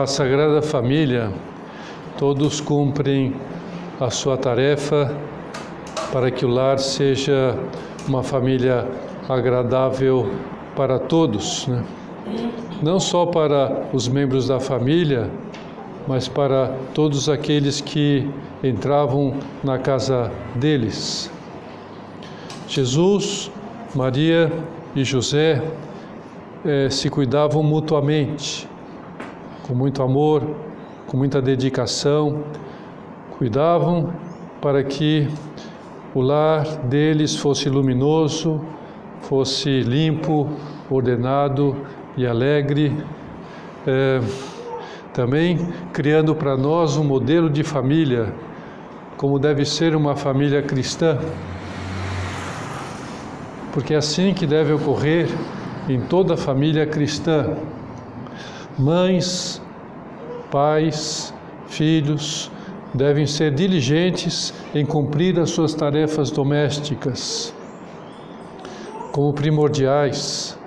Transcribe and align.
Na 0.00 0.06
Sagrada 0.06 0.62
Família, 0.62 1.30
todos 2.16 2.58
cumprem 2.58 3.34
a 4.00 4.08
sua 4.08 4.34
tarefa 4.34 5.14
para 6.10 6.30
que 6.30 6.46
o 6.46 6.48
lar 6.48 6.78
seja 6.78 7.54
uma 8.08 8.22
família 8.22 8.88
agradável 9.28 10.26
para 10.74 10.98
todos, 10.98 11.66
né? 11.66 11.84
não 12.82 12.98
só 12.98 13.26
para 13.26 13.88
os 13.92 14.08
membros 14.08 14.48
da 14.48 14.58
família, 14.58 15.30
mas 16.08 16.28
para 16.28 16.74
todos 16.94 17.28
aqueles 17.28 17.82
que 17.82 18.26
entravam 18.64 19.34
na 19.62 19.78
casa 19.78 20.32
deles. 20.54 21.30
Jesus, 22.66 23.52
Maria 23.94 24.50
e 24.96 25.04
José 25.04 25.62
eh, 26.64 26.88
se 26.88 27.10
cuidavam 27.10 27.62
mutuamente 27.62 28.69
com 29.70 29.74
muito 29.76 30.02
amor, 30.02 30.42
com 31.06 31.16
muita 31.16 31.40
dedicação, 31.40 32.42
cuidavam 33.38 34.12
para 34.60 34.82
que 34.82 35.28
o 36.12 36.20
lar 36.20 36.64
deles 36.86 37.36
fosse 37.36 37.68
luminoso, 37.68 38.60
fosse 39.20 39.82
limpo, 39.82 40.50
ordenado 40.90 41.76
e 42.16 42.26
alegre. 42.26 42.92
É, 43.86 44.20
também 45.14 45.68
criando 45.92 46.34
para 46.34 46.56
nós 46.56 46.96
um 46.96 47.04
modelo 47.04 47.48
de 47.48 47.62
família, 47.62 48.34
como 49.16 49.38
deve 49.38 49.64
ser 49.64 49.94
uma 49.94 50.16
família 50.16 50.62
cristã. 50.62 51.16
Porque 53.72 53.94
é 53.94 53.98
assim 53.98 54.34
que 54.34 54.48
deve 54.48 54.72
ocorrer 54.72 55.28
em 55.88 56.00
toda 56.00 56.36
família 56.36 56.84
cristã 56.88 57.56
Mães, 58.78 59.60
pais, 60.50 61.34
filhos 61.66 62.50
devem 62.92 63.26
ser 63.26 63.54
diligentes 63.54 64.52
em 64.74 64.84
cumprir 64.84 65.38
as 65.38 65.50
suas 65.50 65.74
tarefas 65.74 66.30
domésticas 66.30 67.54
como 69.12 69.32
primordiais. 69.32 70.58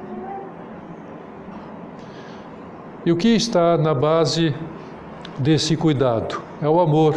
E 3.06 3.12
o 3.12 3.18
que 3.18 3.30
está 3.30 3.78
na 3.78 3.94
base 3.94 4.54
desse 5.38 5.76
cuidado? 5.76 6.42
É 6.62 6.70
o 6.70 6.80
amor. 6.80 7.16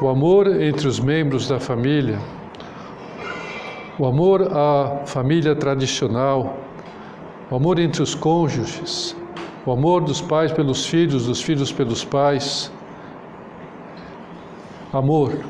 O 0.00 0.08
amor 0.08 0.46
entre 0.60 0.86
os 0.86 1.00
membros 1.00 1.48
da 1.48 1.58
família, 1.58 2.18
o 3.98 4.06
amor 4.06 4.48
à 4.52 5.02
família 5.06 5.56
tradicional, 5.56 6.56
o 7.50 7.56
amor 7.56 7.80
entre 7.80 8.00
os 8.00 8.14
cônjuges, 8.14 9.16
o 9.68 9.72
amor 9.72 10.02
dos 10.02 10.22
pais 10.22 10.50
pelos 10.50 10.86
filhos, 10.86 11.26
dos 11.26 11.42
filhos 11.42 11.70
pelos 11.70 12.02
pais. 12.02 12.72
Amor. 14.90 15.40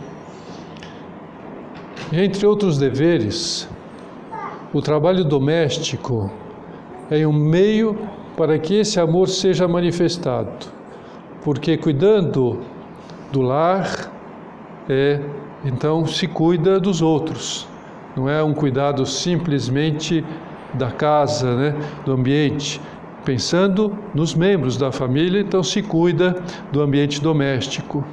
Entre 2.12 2.44
outros 2.44 2.78
deveres, 2.78 3.68
o 4.74 4.82
trabalho 4.82 5.24
doméstico 5.24 6.32
é 7.08 7.24
um 7.28 7.32
meio 7.32 7.96
para 8.36 8.58
que 8.58 8.80
esse 8.80 8.98
amor 8.98 9.28
seja 9.28 9.68
manifestado, 9.68 10.66
porque 11.44 11.76
cuidando 11.76 12.58
do 13.30 13.40
lar, 13.40 14.10
é, 14.88 15.20
então 15.64 16.04
se 16.08 16.26
cuida 16.26 16.80
dos 16.80 17.00
outros. 17.00 17.68
Não 18.16 18.28
é 18.28 18.42
um 18.42 18.52
cuidado 18.52 19.06
simplesmente 19.06 20.24
da 20.74 20.90
casa, 20.90 21.54
né, 21.54 21.74
do 22.04 22.12
ambiente, 22.12 22.80
pensando 23.24 23.96
nos 24.14 24.34
membros 24.34 24.76
da 24.76 24.90
família, 24.90 25.40
então 25.40 25.62
se 25.62 25.82
cuida 25.82 26.42
do 26.72 26.80
ambiente 26.80 27.20
doméstico. 27.20 28.04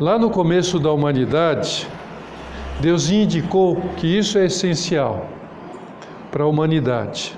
Lá 0.00 0.18
no 0.18 0.30
começo 0.30 0.78
da 0.78 0.92
humanidade, 0.92 1.88
Deus 2.80 3.10
indicou 3.10 3.76
que 3.96 4.06
isso 4.06 4.38
é 4.38 4.46
essencial 4.46 5.26
para 6.30 6.44
a 6.44 6.46
humanidade. 6.46 7.36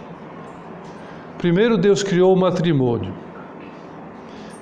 Primeiro, 1.39 1.79
Deus 1.79 2.03
criou 2.03 2.35
o 2.35 2.37
matrimônio, 2.37 3.15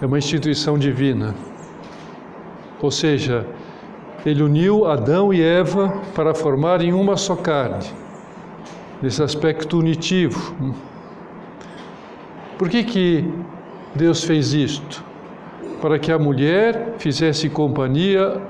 é 0.00 0.04
uma 0.04 0.18
instituição 0.18 0.78
divina, 0.78 1.34
ou 2.82 2.90
seja, 2.90 3.46
Ele 4.26 4.42
uniu 4.42 4.84
Adão 4.84 5.32
e 5.32 5.40
Eva 5.42 6.02
para 6.14 6.34
formarem 6.34 6.92
uma 6.92 7.16
só 7.16 7.34
carne, 7.34 7.86
nesse 9.00 9.22
aspecto 9.22 9.78
unitivo. 9.78 10.54
Por 12.58 12.70
que, 12.70 12.82
que 12.84 13.30
Deus 13.94 14.24
fez 14.24 14.54
isto? 14.54 15.04
Para 15.80 15.98
que 15.98 16.10
a 16.10 16.18
mulher 16.18 16.94
fizesse 16.98 17.50
companhia 17.50 18.40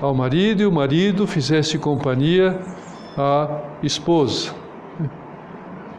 ao 0.00 0.14
marido 0.14 0.62
e 0.62 0.66
o 0.66 0.72
marido 0.72 1.26
fizesse 1.26 1.78
companhia 1.78 2.58
à 3.16 3.60
esposa. 3.82 4.54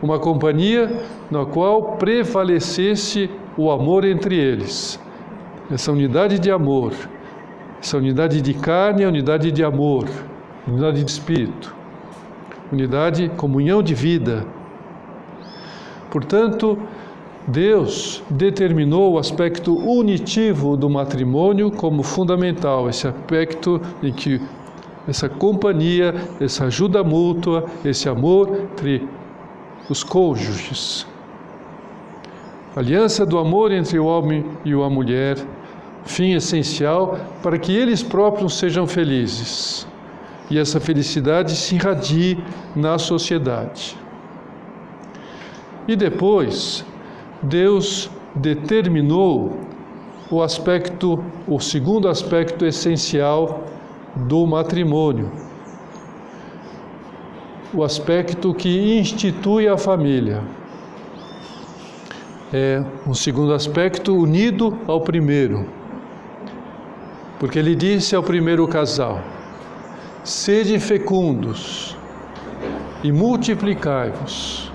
Uma 0.01 0.17
companhia 0.17 1.01
na 1.29 1.45
qual 1.45 1.97
prevalecesse 1.97 3.29
o 3.57 3.69
amor 3.69 4.05
entre 4.05 4.35
eles. 4.35 4.99
Essa 5.69 5.91
unidade 5.91 6.39
de 6.39 6.49
amor, 6.49 6.93
essa 7.79 7.97
unidade 7.97 8.41
de 8.41 8.53
carne, 8.55 9.03
a 9.03 9.07
unidade 9.07 9.51
de 9.51 9.63
amor, 9.63 10.05
unidade 10.67 11.03
de 11.03 11.11
espírito, 11.11 11.75
unidade, 12.71 13.29
comunhão 13.37 13.83
de 13.83 13.93
vida. 13.93 14.45
Portanto, 16.09 16.77
Deus 17.49 18.21
determinou 18.29 19.13
o 19.13 19.17
aspecto 19.17 19.75
unitivo 19.75 20.77
do 20.77 20.87
matrimônio 20.87 21.71
como 21.71 22.03
fundamental, 22.03 22.87
esse 22.87 23.07
aspecto 23.07 23.81
em 24.03 24.13
que 24.13 24.39
essa 25.07 25.27
companhia, 25.27 26.13
essa 26.39 26.65
ajuda 26.65 27.03
mútua, 27.03 27.65
esse 27.83 28.07
amor 28.07 28.55
entre 28.71 29.07
os 29.89 30.03
cônjuges. 30.03 31.07
aliança 32.75 33.25
do 33.25 33.39
amor 33.39 33.71
entre 33.71 33.97
o 33.97 34.05
homem 34.05 34.45
e 34.63 34.71
a 34.71 34.89
mulher, 34.89 35.37
fim 36.05 36.33
essencial 36.33 37.17
para 37.41 37.57
que 37.57 37.75
eles 37.75 38.03
próprios 38.03 38.59
sejam 38.59 38.85
felizes 38.85 39.87
e 40.51 40.59
essa 40.59 40.79
felicidade 40.79 41.55
se 41.55 41.75
irradie 41.75 42.37
na 42.75 42.99
sociedade. 42.99 43.97
E 45.87 45.95
depois, 45.95 46.85
Deus 47.41 48.09
determinou 48.35 49.57
o 50.29 50.41
aspecto, 50.41 51.23
o 51.47 51.59
segundo 51.59 52.07
aspecto 52.07 52.65
essencial 52.65 53.63
do 54.15 54.45
matrimônio, 54.45 55.31
o 57.73 57.83
aspecto 57.83 58.53
que 58.53 58.99
institui 58.99 59.67
a 59.67 59.77
família. 59.77 60.43
É 62.51 62.83
um 63.07 63.13
segundo 63.13 63.53
aspecto 63.53 64.15
unido 64.15 64.77
ao 64.87 65.01
primeiro. 65.01 65.67
Porque 67.39 67.59
ele 67.59 67.75
disse 67.75 68.15
ao 68.15 68.23
primeiro 68.23 68.67
casal: 68.67 69.21
Sede 70.23 70.79
fecundos 70.79 71.95
e 73.03 73.11
multiplicai-vos, 73.11 74.71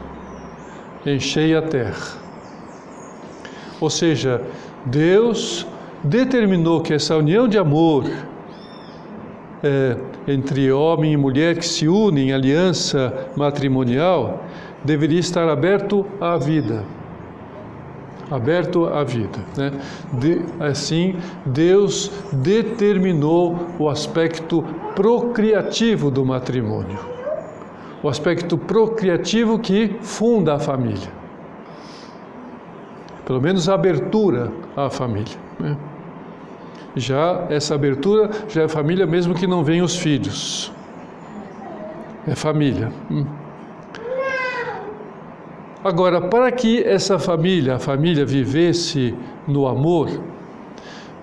enchei 1.05 1.55
a 1.55 1.61
terra. 1.61 2.24
Ou 3.85 3.91
seja, 3.91 4.41
Deus 4.87 5.67
determinou 6.03 6.81
que 6.81 6.95
essa 6.95 7.15
união 7.15 7.47
de 7.47 7.59
amor 7.59 8.05
é, 9.63 9.97
entre 10.27 10.73
homem 10.73 11.13
e 11.13 11.17
mulher 11.19 11.59
que 11.59 11.67
se 11.67 11.87
unem 11.87 12.31
em 12.31 12.33
aliança 12.33 13.29
matrimonial 13.37 14.43
deveria 14.83 15.21
estar 15.21 15.47
aberto 15.51 16.07
à 16.19 16.39
vida. 16.39 16.83
Aberto 18.31 18.87
à 18.87 19.05
vida. 19.05 19.39
Né? 19.55 19.73
De, 20.15 20.41
assim, 20.61 21.17
Deus 21.45 22.11
determinou 22.33 23.67
o 23.79 23.91
aspecto 23.91 24.65
procriativo 24.97 26.11
do 26.11 26.25
matrimônio. 26.25 26.99
O 28.03 28.09
aspecto 28.09 28.57
procriativo 28.57 29.59
que 29.59 29.95
funda 30.01 30.55
a 30.55 30.59
família 30.59 31.24
pelo 33.25 33.41
menos 33.41 33.69
a 33.69 33.75
abertura 33.75 34.53
à 34.77 34.91
família. 34.91 35.37
Né? 35.59 35.77
Já 36.97 37.47
essa 37.51 37.75
abertura 37.75 38.31
já 38.49 38.63
é 38.63 38.69
família, 38.69 39.07
mesmo 39.07 39.35
que 39.35 39.47
não 39.47 39.65
venham 39.65 39.85
os 39.85 39.97
filhos. 39.97 40.73
É 42.27 42.35
família. 42.35 42.93
Hum. 43.11 43.27
Agora, 45.83 46.21
para 46.21 46.51
que 46.51 46.83
essa 46.83 47.19
família, 47.19 47.75
a 47.75 47.79
família, 47.79 48.25
vivesse 48.25 49.15
no 49.47 49.67
amor, 49.67 50.09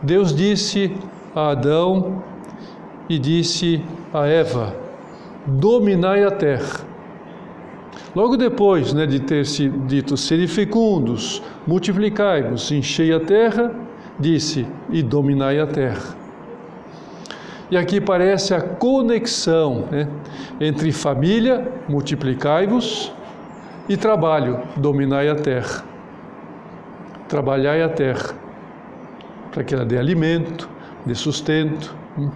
Deus 0.04 0.36
disse 0.36 0.96
a 1.36 1.50
Adão 1.50 2.22
e 3.10 3.18
disse 3.18 3.84
a 4.14 4.28
Eva: 4.28 4.76
dominai 5.48 6.24
a 6.24 6.32
terra. 6.32 6.91
Logo 8.14 8.36
depois 8.36 8.94
né, 8.94 9.06
de 9.06 9.20
ter 9.22 9.46
sido 9.46 9.86
dito 9.88 10.18
serem 10.18 10.48
fecundos, 10.48 11.42
multiplicai-vos, 11.66 12.70
enchei 12.72 13.14
a 13.14 13.20
terra, 13.20 13.74
disse, 14.20 14.68
e 14.90 15.02
dominai 15.02 15.60
a 15.60 15.68
terra. 15.68 16.16
E 17.70 17.78
aqui 17.78 18.02
parece 18.02 18.54
a 18.54 18.62
conexão 18.62 19.86
né, 19.90 20.10
entre 20.60 20.92
família, 20.92 21.72
multiplicai-vos, 21.88 23.14
e 23.88 23.96
trabalho, 23.96 24.60
dominai 24.76 25.30
a 25.30 25.36
terra. 25.36 25.84
Trabalhai 27.30 27.82
a 27.82 27.88
terra, 27.88 28.36
para 29.52 29.64
que 29.64 29.74
ela 29.74 29.86
dê 29.86 29.98
alimento, 29.98 30.70
dê 31.06 31.16
sustento. 31.16 31.96
Hum. 32.18 32.30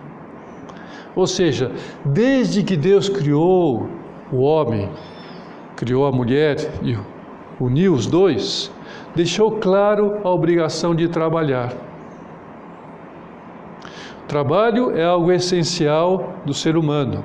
Ou 1.15 1.27
seja, 1.27 1.71
desde 2.03 2.63
que 2.63 2.77
Deus 2.77 3.09
criou 3.09 3.89
o 4.31 4.37
homem, 4.37 4.89
criou 5.75 6.05
a 6.05 6.11
mulher 6.11 6.57
e 6.83 6.97
uniu 7.59 7.93
os 7.93 8.05
dois, 8.05 8.71
deixou 9.15 9.51
claro 9.51 10.17
a 10.23 10.29
obrigação 10.29 10.95
de 10.95 11.07
trabalhar. 11.07 11.73
Trabalho 14.27 14.97
é 14.97 15.03
algo 15.03 15.31
essencial 15.31 16.33
do 16.45 16.53
ser 16.53 16.75
humano, 16.75 17.23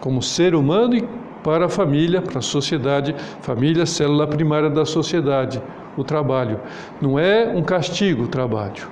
como 0.00 0.22
ser 0.22 0.54
humano 0.54 0.96
e 0.96 1.06
para 1.42 1.66
a 1.66 1.68
família, 1.68 2.22
para 2.22 2.38
a 2.38 2.42
sociedade, 2.42 3.14
família, 3.40 3.84
célula 3.84 4.26
primária 4.26 4.70
da 4.70 4.84
sociedade, 4.84 5.60
o 5.96 6.04
trabalho. 6.04 6.60
Não 7.00 7.18
é 7.18 7.52
um 7.54 7.62
castigo 7.62 8.24
o 8.24 8.28
trabalho. 8.28 8.88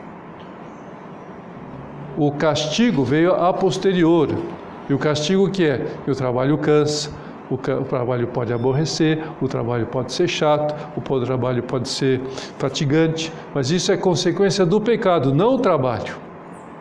O 2.18 2.32
castigo 2.32 3.04
veio 3.04 3.32
a 3.32 3.52
posterior. 3.52 4.28
E 4.88 4.92
o 4.92 4.98
castigo 4.98 5.48
que 5.48 5.64
é? 5.64 5.86
Que 6.04 6.10
o 6.10 6.14
trabalho 6.14 6.58
cansa, 6.58 7.10
o, 7.50 7.56
trabalho 7.56 8.28
pode 8.28 8.52
aborrecer, 8.52 9.24
o 9.40 9.48
trabalho 9.48 9.86
pode 9.86 10.12
ser 10.12 10.28
chato, 10.28 10.74
o 10.96 11.20
trabalho 11.20 11.62
pode 11.64 11.88
ser 11.88 12.20
fatigante, 12.58 13.32
mas 13.52 13.70
isso 13.70 13.90
é 13.90 13.96
consequência 13.96 14.64
do 14.64 14.80
pecado, 14.80 15.34
não 15.34 15.54
o 15.54 15.58
trabalho. 15.58 16.16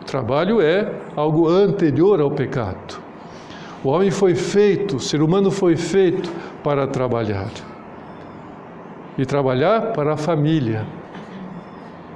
O 0.00 0.04
trabalho 0.04 0.60
é 0.60 0.92
algo 1.16 1.48
anterior 1.48 2.20
ao 2.20 2.30
pecado. 2.30 3.00
O 3.82 3.88
homem 3.88 4.10
foi 4.10 4.34
feito, 4.34 4.96
o 4.96 5.00
ser 5.00 5.22
humano 5.22 5.50
foi 5.50 5.76
feito 5.76 6.30
para 6.62 6.86
trabalhar. 6.86 7.50
E 9.18 9.26
trabalhar 9.26 9.92
para 9.92 10.14
a 10.14 10.16
família. 10.16 10.86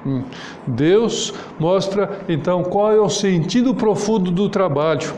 Hum. 0.07 0.23
Deus 0.67 1.35
mostra 1.59 2.21
então 2.29 2.63
qual 2.63 2.93
é 2.93 3.01
o 3.01 3.09
sentido 3.09 3.75
profundo 3.75 4.31
do 4.31 4.49
trabalho. 4.49 5.13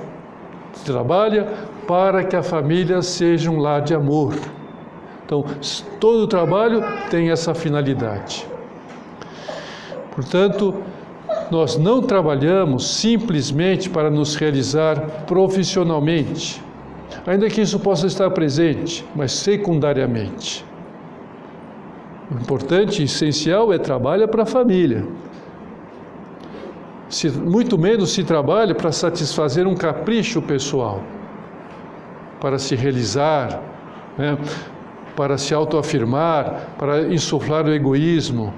Trabalha 0.85 1.49
para 1.87 2.25
que 2.25 2.37
a 2.37 2.43
família 2.43 3.01
seja 3.03 3.51
um 3.51 3.59
lar 3.59 3.81
de 3.83 3.95
amor. 3.95 4.35
Então, 5.25 5.45
todo 5.99 6.23
o 6.23 6.27
trabalho 6.27 6.83
tem 7.11 7.31
essa 7.31 7.55
finalidade. 7.55 8.47
Portanto, 10.15 10.75
nós 11.51 11.77
não 11.77 12.01
trabalhamos 12.03 12.89
simplesmente 12.89 13.91
para 13.91 14.11
nos 14.11 14.35
realizar 14.35 15.01
profissionalmente, 15.27 16.63
ainda 17.27 17.49
que 17.49 17.61
isso 17.61 17.79
possa 17.79 18.07
estar 18.07 18.31
presente, 18.31 19.05
mas 19.15 19.33
secundariamente. 19.33 20.65
O 22.31 22.35
importante 22.35 23.03
essencial 23.03 23.73
é 23.73 23.79
trabalhar 23.79 24.29
para 24.29 24.43
a 24.43 24.47
família. 24.47 25.07
Se, 27.09 27.31
muito 27.31 27.79
menos 27.79 28.11
se 28.11 28.25
trabalha 28.25 28.75
para 28.75 28.91
satisfazer 28.91 29.67
um 29.67 29.77
capricho 29.77 30.43
pessoal, 30.43 31.03
para 32.47 32.61
se 32.61 32.77
realizar, 32.77 33.61
né, 34.17 34.39
para 35.17 35.37
se 35.37 35.53
autoafirmar, 35.53 36.69
para 36.79 37.13
insuflar 37.13 37.67
o 37.67 37.75
egoísmo 37.75 38.55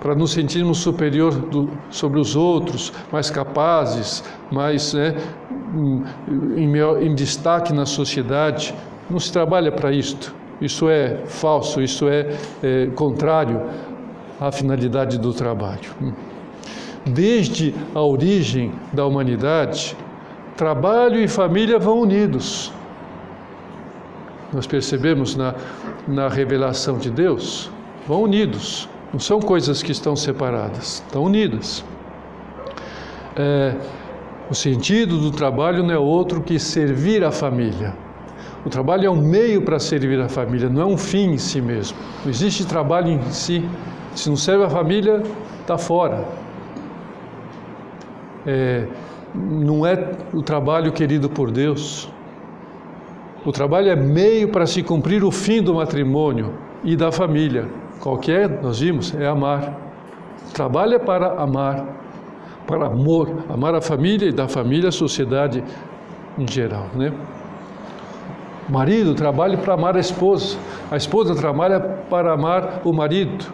para 0.00 0.16
nos 0.16 0.32
sentirmos 0.32 0.78
superior 0.78 1.32
do, 1.32 1.70
sobre 1.90 2.18
os 2.18 2.34
outros, 2.34 2.92
mais 3.12 3.30
capazes, 3.30 4.24
mais 4.50 4.92
né, 4.94 5.14
em, 6.56 6.76
em 7.06 7.14
destaque 7.14 7.72
na 7.72 7.86
sociedade. 7.86 8.74
Não 9.08 9.20
se 9.20 9.32
trabalha 9.32 9.70
para 9.70 9.92
isto. 9.92 10.34
Isso 10.60 10.90
é 10.90 11.20
falso, 11.26 11.80
isso 11.80 12.08
é, 12.08 12.36
é 12.64 12.86
contrário 12.96 13.62
à 14.40 14.50
finalidade 14.50 15.18
do 15.18 15.32
trabalho. 15.32 15.94
Desde 17.06 17.72
a 17.94 18.00
origem 18.00 18.72
da 18.92 19.06
humanidade, 19.06 19.96
trabalho 20.56 21.20
e 21.22 21.28
família 21.28 21.78
vão 21.78 22.00
unidos. 22.00 22.72
Nós 24.54 24.66
percebemos 24.66 25.34
na, 25.34 25.54
na 26.06 26.28
revelação 26.28 26.96
de 26.96 27.10
Deus, 27.10 27.70
vão 28.06 28.22
unidos. 28.22 28.88
Não 29.12 29.18
são 29.18 29.40
coisas 29.40 29.82
que 29.82 29.90
estão 29.90 30.14
separadas, 30.14 31.02
estão 31.04 31.24
unidas. 31.24 31.84
É, 33.36 33.74
o 34.48 34.54
sentido 34.54 35.18
do 35.18 35.32
trabalho 35.32 35.82
não 35.82 35.90
é 35.90 35.98
outro 35.98 36.40
que 36.40 36.58
servir 36.58 37.24
a 37.24 37.32
família. 37.32 37.94
O 38.64 38.70
trabalho 38.70 39.06
é 39.06 39.10
um 39.10 39.20
meio 39.20 39.62
para 39.62 39.78
servir 39.78 40.20
a 40.20 40.28
família, 40.28 40.68
não 40.68 40.82
é 40.82 40.86
um 40.86 40.96
fim 40.96 41.32
em 41.32 41.38
si 41.38 41.60
mesmo. 41.60 41.98
Não 42.24 42.30
existe 42.30 42.64
trabalho 42.64 43.08
em 43.08 43.22
si. 43.30 43.68
Se 44.14 44.28
não 44.28 44.36
serve 44.36 44.64
a 44.64 44.70
família, 44.70 45.22
está 45.60 45.76
fora. 45.76 46.24
É, 48.46 48.86
não 49.34 49.84
é 49.84 50.12
o 50.32 50.42
trabalho 50.42 50.92
querido 50.92 51.28
por 51.28 51.50
Deus. 51.50 52.08
O 53.44 53.52
trabalho 53.52 53.90
é 53.90 53.96
meio 53.96 54.48
para 54.48 54.66
se 54.66 54.82
cumprir 54.82 55.22
o 55.22 55.30
fim 55.30 55.62
do 55.62 55.74
matrimônio 55.74 56.54
e 56.82 56.96
da 56.96 57.12
família. 57.12 57.68
Qualquer, 58.00 58.50
é? 58.50 58.60
nós 58.62 58.80
vimos, 58.80 59.14
é 59.14 59.26
amar. 59.26 59.78
Trabalha 60.54 60.98
para 60.98 61.40
amar, 61.40 61.84
para 62.66 62.86
amor, 62.86 63.44
amar 63.48 63.74
a 63.74 63.82
família 63.82 64.28
e 64.28 64.32
da 64.32 64.48
família 64.48 64.88
a 64.88 64.92
sociedade 64.92 65.62
em 66.38 66.50
geral, 66.50 66.88
né? 66.94 67.12
Marido 68.68 69.14
trabalha 69.14 69.58
para 69.58 69.74
amar 69.74 69.94
a 69.96 70.00
esposa, 70.00 70.56
a 70.90 70.96
esposa 70.96 71.34
trabalha 71.34 71.80
para 72.08 72.32
amar 72.32 72.80
o 72.82 72.94
marido, 72.94 73.44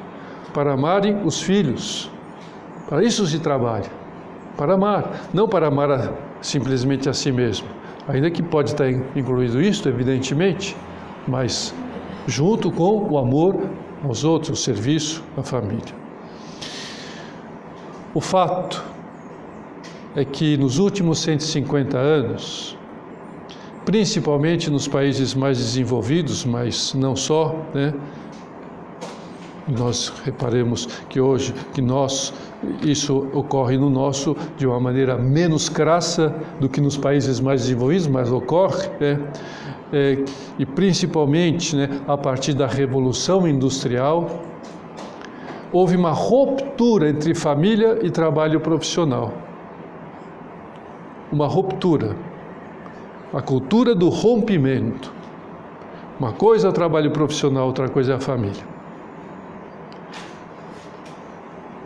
para 0.55 0.73
amarem 0.73 1.23
os 1.25 1.43
filhos. 1.43 2.09
Para 2.89 3.03
isso 3.03 3.27
se 3.27 3.41
trabalha, 3.41 3.91
para 4.57 4.75
amar, 4.75 5.29
não 5.35 5.49
para 5.49 5.67
amar 5.67 5.91
a, 5.91 6.13
simplesmente 6.41 7.09
a 7.09 7.13
si 7.13 7.33
mesmo. 7.33 7.80
Ainda 8.11 8.31
que 8.31 8.43
pode 8.43 8.71
estar 8.71 8.91
incluído 9.15 9.63
isto, 9.63 9.89
evidentemente, 9.89 10.77
mas 11.29 11.73
junto 12.27 12.71
com 12.71 13.09
o 13.09 13.17
amor 13.17 13.71
aos 14.05 14.25
outros, 14.25 14.59
o 14.59 14.63
serviço 14.63 15.23
à 15.37 15.43
família. 15.43 15.95
O 18.13 18.21
fato 18.21 18.83
é 20.17 20.25
que 20.25 20.57
nos 20.57 20.79
últimos 20.79 21.21
150 21.21 21.97
anos, 21.97 22.77
principalmente 23.85 24.69
nos 24.71 24.89
países 24.89 25.33
mais 25.33 25.59
desenvolvidos, 25.59 26.45
mas 26.45 26.93
não 26.95 27.15
só, 27.15 27.55
né? 27.73 27.95
Nós 29.69 30.13
reparemos 30.25 30.87
que 31.09 31.21
hoje 31.21 31.55
que 31.73 31.81
nós 31.81 32.35
isso 32.83 33.29
ocorre 33.33 33.79
no 33.79 33.89
nosso 33.89 34.37
de 34.57 34.67
uma 34.67 34.79
maneira 34.79 35.17
menos 35.17 35.69
crassa 35.69 36.35
do 36.59 36.69
que 36.69 36.81
nos 36.81 36.97
países 36.97 37.41
mais 37.41 37.63
desenvolvidos, 37.63 38.07
mas 38.07 38.31
ocorre, 38.31 38.89
né? 39.01 39.19
é, 39.93 40.25
e 40.59 40.67
principalmente 40.67 41.75
né, 41.75 41.89
a 42.07 42.17
partir 42.17 42.55
da 42.55 42.67
Revolução 42.67 43.47
Industrial, 43.47 44.43
houve 45.73 45.97
uma 45.97 46.13
ruptura 46.13 47.09
entre 47.09 47.35
família 47.35 47.99
e 48.03 48.11
trabalho 48.11 48.61
profissional. 48.61 49.33
Uma 51.33 51.47
ruptura. 51.47 52.17
A 53.33 53.41
cultura 53.41 53.95
do 53.95 54.09
rompimento. 54.09 55.13
Uma 56.19 56.33
coisa 56.33 56.67
é 56.67 56.71
o 56.71 56.73
trabalho 56.73 57.11
profissional, 57.13 57.67
outra 57.67 57.89
coisa 57.89 58.13
é 58.13 58.17
a 58.17 58.21
família. 58.21 58.71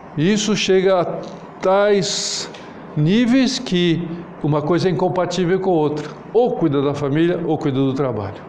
E 0.02 0.03
isso 0.16 0.56
chega 0.56 1.00
a 1.00 1.04
tais 1.60 2.50
níveis 2.96 3.58
que 3.58 4.06
uma 4.42 4.62
coisa 4.62 4.88
é 4.88 4.92
incompatível 4.92 5.58
com 5.60 5.70
a 5.70 5.74
outra. 5.74 6.08
Ou 6.32 6.52
cuida 6.52 6.82
da 6.82 6.94
família 6.94 7.40
ou 7.44 7.58
cuida 7.58 7.78
do 7.78 7.92
trabalho. 7.94 8.42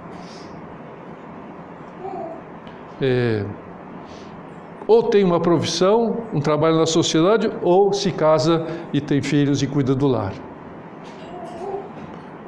É, 3.02 3.46
ou 4.88 5.04
tem 5.04 5.24
uma 5.24 5.40
profissão, 5.40 6.18
um 6.34 6.40
trabalho 6.40 6.78
na 6.78 6.86
sociedade, 6.86 7.50
ou 7.62 7.92
se 7.92 8.12
casa 8.12 8.66
e 8.94 9.02
tem 9.02 9.22
filhos 9.22 9.64
e 9.64 9.68
cuida 9.68 9.96
do 9.96 10.08
lar. 10.08 10.34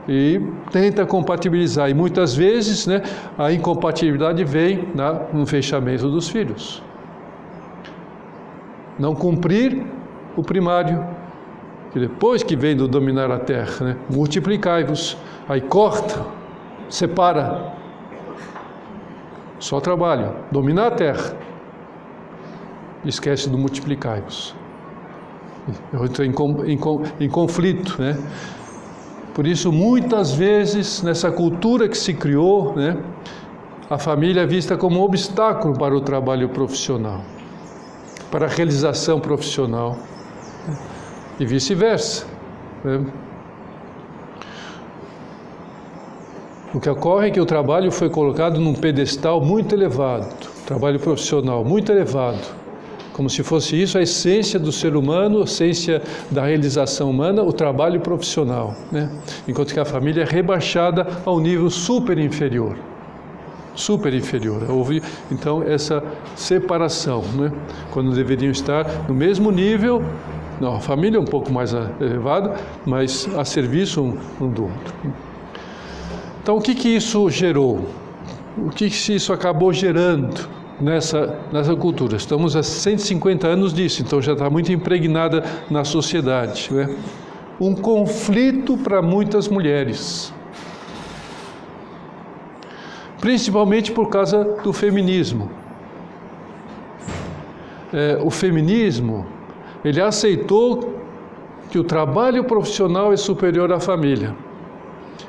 E 0.07 0.41
tenta 0.71 1.05
compatibilizar. 1.05 1.89
E 1.89 1.93
muitas 1.93 2.35
vezes 2.35 2.85
né, 2.85 3.01
a 3.37 3.51
incompatibilidade 3.51 4.43
vem 4.43 4.87
na, 4.93 5.13
no 5.33 5.45
fechamento 5.45 6.09
dos 6.09 6.29
filhos. 6.29 6.81
Não 8.99 9.13
cumprir 9.13 9.85
o 10.35 10.43
primário, 10.43 11.05
que 11.91 11.99
depois 11.99 12.43
que 12.43 12.55
vem 12.55 12.75
do 12.75 12.87
dominar 12.87 13.31
a 13.31 13.39
terra, 13.39 13.85
né? 13.85 13.97
multiplicai-vos, 14.09 15.17
aí 15.47 15.61
corta, 15.61 16.25
separa. 16.89 17.73
Só 19.59 19.79
trabalho, 19.79 20.33
dominar 20.51 20.87
a 20.87 20.91
terra. 20.91 21.35
Esquece 23.05 23.49
do 23.49 23.57
multiplicai-vos. 23.57 24.55
Eu 25.91 26.05
em, 26.23 26.71
em, 26.71 26.79
em 27.25 27.29
conflito, 27.29 28.01
né? 28.01 28.17
Por 29.37 29.45
isso, 29.45 29.71
muitas 29.71 30.33
vezes, 30.33 31.03
nessa 31.03 31.31
cultura 31.31 31.87
que 31.87 31.95
se 31.97 32.11
criou, 32.11 32.75
né, 32.75 32.97
a 33.87 33.97
família 33.99 34.41
é 34.41 34.45
vista 34.47 34.75
como 34.75 34.99
um 34.99 35.03
obstáculo 35.03 35.77
para 35.77 35.95
o 35.95 36.01
trabalho 36.01 36.49
profissional, 36.49 37.21
para 38.31 38.45
a 38.45 38.49
realização 38.49 39.19
profissional, 39.19 39.97
e 41.39 41.45
vice-versa. 41.45 42.25
Né? 42.83 43.05
O 46.73 46.79
que 46.79 46.89
ocorre 46.89 47.27
é 47.27 47.31
que 47.31 47.39
o 47.39 47.45
trabalho 47.45 47.91
foi 47.91 48.09
colocado 48.09 48.59
num 48.59 48.73
pedestal 48.73 49.41
muito 49.41 49.73
elevado, 49.73 50.27
trabalho 50.65 50.99
profissional 50.99 51.63
muito 51.63 51.91
elevado, 51.91 52.45
como 53.13 53.29
se 53.29 53.41
fosse 53.41 53.81
isso 53.81 53.97
a 53.97 54.01
essência 54.01 54.59
do 54.59 54.71
ser 54.71 54.95
humano, 54.95 55.41
a 55.41 55.43
essência 55.45 56.01
da 56.29 56.45
realização 56.45 57.09
humana, 57.09 57.41
o 57.41 57.53
trabalho 57.53 57.99
profissional, 58.01 58.75
né? 58.91 59.09
enquanto 59.47 59.73
que 59.73 59.79
a 59.79 59.85
família 59.85 60.23
é 60.23 60.25
rebaixada 60.25 61.07
ao 61.25 61.39
nível 61.39 61.69
super 61.69 62.17
inferior. 62.19 62.77
Super 63.77 64.11
inferior. 64.11 64.69
Houve 64.69 65.03
então 65.31 65.61
essa 65.61 66.03
separação, 66.35 67.23
né? 67.35 67.51
quando 67.91 68.11
deveriam 68.11 68.51
estar 68.51 69.07
no 69.07 69.13
mesmo 69.13 69.51
nível. 69.51 70.03
Não, 70.59 70.75
a 70.75 70.79
família 70.79 71.17
é 71.17 71.21
um 71.21 71.25
pouco 71.25 71.53
mais 71.53 71.73
elevada, 72.01 72.55
mas 72.83 73.29
a 73.37 73.45
serviço 73.45 74.01
um, 74.01 74.17
um 74.41 74.49
do 74.49 74.63
outro. 74.63 74.95
Então, 76.41 76.57
o 76.57 76.61
que, 76.61 76.73
que 76.73 76.89
isso 76.89 77.29
gerou? 77.29 77.87
O 78.57 78.69
que, 78.69 78.89
que 78.89 79.13
isso 79.13 79.31
acabou 79.31 79.71
gerando 79.71 80.49
nessa, 80.81 81.37
nessa 81.51 81.75
cultura? 81.75 82.17
Estamos 82.17 82.55
há 82.55 82.63
150 82.63 83.45
anos 83.45 83.71
disso, 83.71 84.01
então 84.01 84.19
já 84.19 84.33
está 84.33 84.49
muito 84.49 84.71
impregnada 84.71 85.43
na 85.69 85.83
sociedade. 85.83 86.69
Né? 86.71 86.95
Um 87.59 87.75
conflito 87.75 88.75
para 88.75 89.03
muitas 89.03 89.47
mulheres, 89.47 90.33
principalmente 93.19 93.91
por 93.91 94.09
causa 94.09 94.43
do 94.63 94.71
feminismo. 94.71 95.49
É, 97.93 98.19
o 98.21 98.29
feminismo 98.29 99.25
ele 99.83 100.01
aceitou 100.01 100.97
que 101.69 101.79
o 101.79 101.83
trabalho 101.83 102.43
profissional 102.43 103.13
é 103.13 103.17
superior 103.17 103.71
à 103.71 103.79
família. 103.79 104.35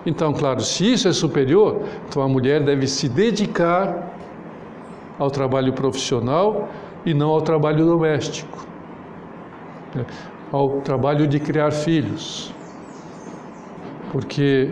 Então, 0.04 0.32
claro, 0.32 0.60
se 0.60 0.92
isso 0.92 1.08
é 1.08 1.12
superior, 1.12 1.82
então 2.08 2.22
a 2.22 2.28
mulher 2.28 2.62
deve 2.62 2.86
se 2.86 3.08
dedicar 3.08 4.10
ao 5.18 5.30
trabalho 5.30 5.72
profissional 5.72 6.68
e 7.04 7.12
não 7.12 7.30
ao 7.30 7.42
trabalho 7.42 7.84
doméstico, 7.84 8.66
né? 9.94 10.04
ao 10.52 10.80
trabalho 10.80 11.26
de 11.26 11.40
criar 11.40 11.72
filhos. 11.72 12.54
Porque 14.12 14.70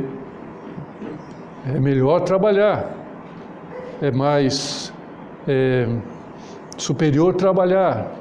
é 1.67 1.79
melhor 1.79 2.21
trabalhar, 2.21 2.95
é 4.01 4.11
mais 4.11 4.93
é, 5.47 5.89
superior 6.77 7.35
trabalhar. 7.35 8.13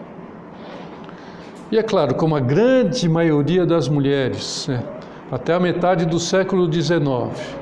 E 1.72 1.78
é 1.78 1.84
claro, 1.84 2.16
como 2.16 2.36
a 2.36 2.40
grande 2.40 3.10
maioria 3.10 3.66
das 3.66 3.90
mulheres, 3.90 4.68
né, 4.68 4.84
até 5.32 5.54
a 5.54 5.60
metade 5.60 6.06
do 6.06 6.20
século 6.20 6.72
XIX, 6.72 7.58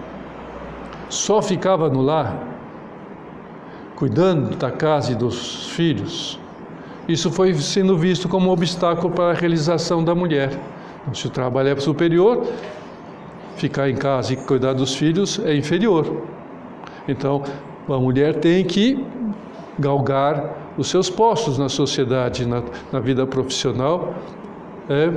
só 1.09 1.41
ficava 1.41 1.89
no 1.89 2.01
lar, 2.01 2.37
cuidando 3.95 4.55
da 4.57 4.69
casa 4.69 5.13
e 5.13 5.15
dos 5.15 5.67
filhos, 5.67 6.39
isso 7.07 7.31
foi 7.31 7.53
sendo 7.55 7.97
visto 7.97 8.29
como 8.29 8.49
um 8.49 8.51
obstáculo 8.51 9.13
para 9.13 9.31
a 9.31 9.33
realização 9.33 10.03
da 10.03 10.13
mulher. 10.13 10.57
Então, 11.01 11.13
se 11.13 11.27
o 11.27 11.29
trabalho 11.29 11.69
é 11.69 11.79
superior, 11.79 12.45
ficar 13.55 13.89
em 13.89 13.95
casa 13.95 14.33
e 14.33 14.37
cuidar 14.37 14.73
dos 14.73 14.95
filhos 14.95 15.39
é 15.45 15.55
inferior. 15.55 16.23
Então, 17.07 17.43
a 17.89 17.97
mulher 17.97 18.35
tem 18.35 18.63
que 18.63 19.03
galgar 19.77 20.57
os 20.77 20.87
seus 20.89 21.09
postos 21.09 21.57
na 21.57 21.69
sociedade, 21.69 22.45
na, 22.45 22.63
na 22.91 22.99
vida 22.99 23.25
profissional, 23.25 24.13
é, 24.89 25.11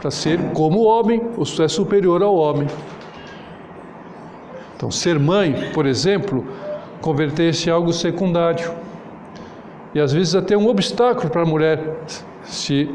para 0.00 0.10
ser 0.10 0.38
como 0.52 0.80
o 0.80 0.84
homem, 0.84 1.20
ou 1.36 1.44
é 1.64 1.68
superior 1.68 2.22
ao 2.22 2.34
homem. 2.36 2.68
Então, 4.76 4.90
ser 4.90 5.18
mãe, 5.18 5.70
por 5.72 5.86
exemplo, 5.86 6.44
converter-se 7.00 7.68
em 7.68 7.72
algo 7.72 7.92
secundário. 7.92 8.70
E 9.94 10.00
às 10.00 10.12
vezes 10.12 10.34
até 10.34 10.56
um 10.56 10.68
obstáculo 10.68 11.30
para 11.30 11.42
a 11.42 11.46
mulher 11.46 11.96
se 12.42 12.90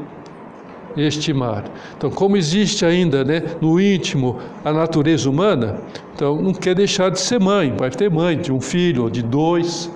estimar. 0.98 1.66
Então, 1.98 2.10
como 2.10 2.38
existe 2.38 2.86
ainda 2.86 3.24
né, 3.24 3.44
no 3.62 3.80
íntimo 3.80 4.40
a 4.64 4.72
natureza 4.72 5.30
humana, 5.30 5.78
então 6.16 6.42
não 6.42 6.54
quer 6.54 6.76
deixar 6.76 7.10
de 7.10 7.20
ser 7.20 7.40
mãe, 7.40 7.74
vai 7.78 7.90
ter 7.90 8.10
mãe 8.10 8.38
de 8.38 8.52
um 8.52 8.60
filho 8.60 9.04
ou 9.04 9.10
de 9.10 9.22
dois, 9.22 9.92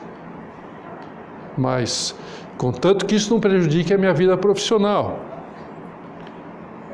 mas 1.57 2.15
contanto 2.57 3.05
que 3.05 3.15
isso 3.15 3.33
não 3.33 3.39
prejudique 3.39 3.93
a 3.93 3.97
minha 3.97 4.13
vida 4.13 4.37
profissional. 4.37 5.19